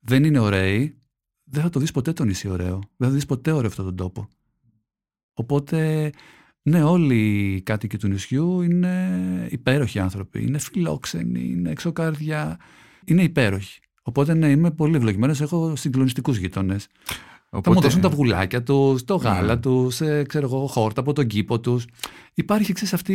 [0.04, 0.98] δεν είναι ωραίοι,
[1.44, 2.80] δεν θα το δεις ποτέ το νησί ωραίο.
[2.96, 4.28] Δεν θα δεις ποτέ ωραίο αυτόν τον τόπο.
[5.32, 6.10] Οπότε
[6.66, 7.16] Ναι, όλοι
[7.54, 10.42] οι κάτοικοι του νησιού είναι υπέροχοι άνθρωποι.
[10.42, 12.58] Είναι φιλόξενοι, είναι εξωκάρδια.
[13.04, 13.80] Είναι υπέροχοι.
[14.02, 15.40] Οπότε ναι, είμαι πολύ ευλογημένος.
[15.40, 16.76] Έχω συγκλονιστικούς γείτονε.
[17.54, 17.68] Οπότε...
[17.68, 19.60] Θα μου δώσουν τα βουλάκια τους, το γάλα mm.
[19.60, 19.90] του,
[20.26, 21.84] ξέρω εγώ, χόρτα από τον κήπο τους.
[22.34, 23.14] Υπάρχει ξέρεις, αυτή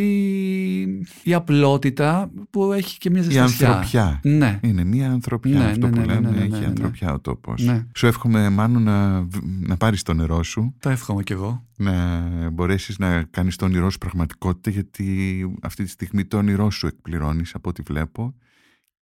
[1.24, 3.68] η απλότητα που έχει και μια ζεστασιά.
[3.68, 4.20] Η ανθρωπιά.
[4.24, 4.60] Ναι.
[4.64, 6.50] Είναι μια ανθρωπιά ναι, αυτό ναι, που ναι, λέμε.
[6.52, 7.70] έχει ανθρωπιά ο τόπος.
[7.96, 9.28] Σου εύχομαι μάλλον να,
[9.60, 10.76] να πάρεις το νερό σου.
[10.80, 11.66] Το εύχομαι κι εγώ.
[11.78, 16.88] Να μπορέσεις να κάνεις το όνειρό σου πραγματικότητα, γιατί αυτή τη στιγμή το όνειρό σου
[16.88, 18.36] εκπληρώνεις από ό,τι βλέπω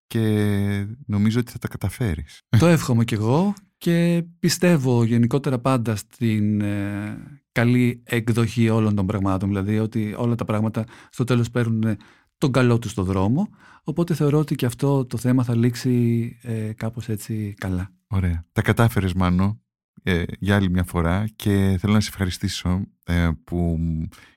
[0.08, 2.42] και νομίζω ότι θα τα καταφέρεις.
[2.60, 7.18] Το εύχομαι κι εγώ και πιστεύω γενικότερα πάντα στην ε,
[7.52, 11.98] καλή εκδοχή όλων των πραγμάτων, δηλαδή ότι όλα τα πράγματα στο τέλος παίρνουν
[12.38, 13.50] τον καλό τους στο δρόμο,
[13.84, 17.92] οπότε θεωρώ ότι και αυτό το θέμα θα λήξει ε, κάπως έτσι καλά.
[18.08, 18.46] Ωραία.
[18.52, 19.62] Τα κατάφερες Μάνο
[20.04, 23.78] ε, για άλλη μια φορά και θέλω να σε ευχαριστήσω ε, που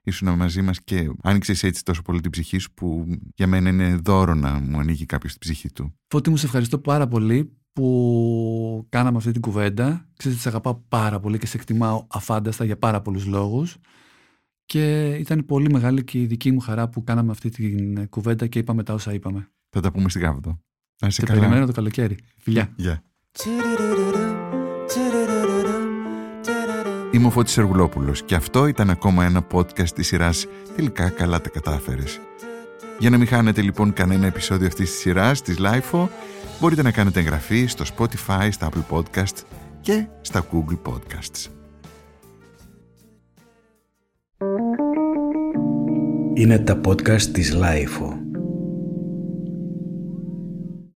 [0.02, 3.94] ήσουν μαζί μας και άνοιξες έτσι τόσο πολύ την ψυχή σου που για μένα είναι
[3.94, 5.94] δώρο να μου ανοίγει κάποιος την ψυχή του.
[6.08, 10.08] Φώτη μου σε ευχαριστώ πάρα πολύ που κάναμε αυτή την κουβέντα.
[10.16, 13.76] Ξέρεις ότι σε αγαπάω πάρα πολύ και σε εκτιμάω αφάνταστα για πάρα πολλούς λόγους.
[14.64, 18.58] Και ήταν πολύ μεγάλη και η δική μου χαρά που κάναμε αυτή την κουβέντα και
[18.58, 19.50] είπαμε τα όσα είπαμε.
[19.70, 20.60] Θα τα πούμε στην Κάβδο.
[21.00, 21.40] Να είσαι καλά.
[21.40, 22.18] περιμένω το καλοκαίρι.
[22.38, 22.74] Φιλιά.
[22.78, 22.98] Yeah.
[27.12, 30.46] Είμαι ο Φώτης Εργουλόπουλος και αυτό ήταν ακόμα ένα podcast της σειράς
[30.76, 32.20] «Τελικά καλά τα κατάφερες».
[33.00, 36.08] Για να μην χάνετε λοιπόν κανένα επεισόδιο αυτής της σειράς της LIFO,
[36.60, 39.42] μπορείτε να κάνετε εγγραφή στο Spotify, στα Apple Podcasts
[39.80, 41.50] και στα Google Podcasts.
[46.34, 48.19] Είναι τα podcast της LIFO.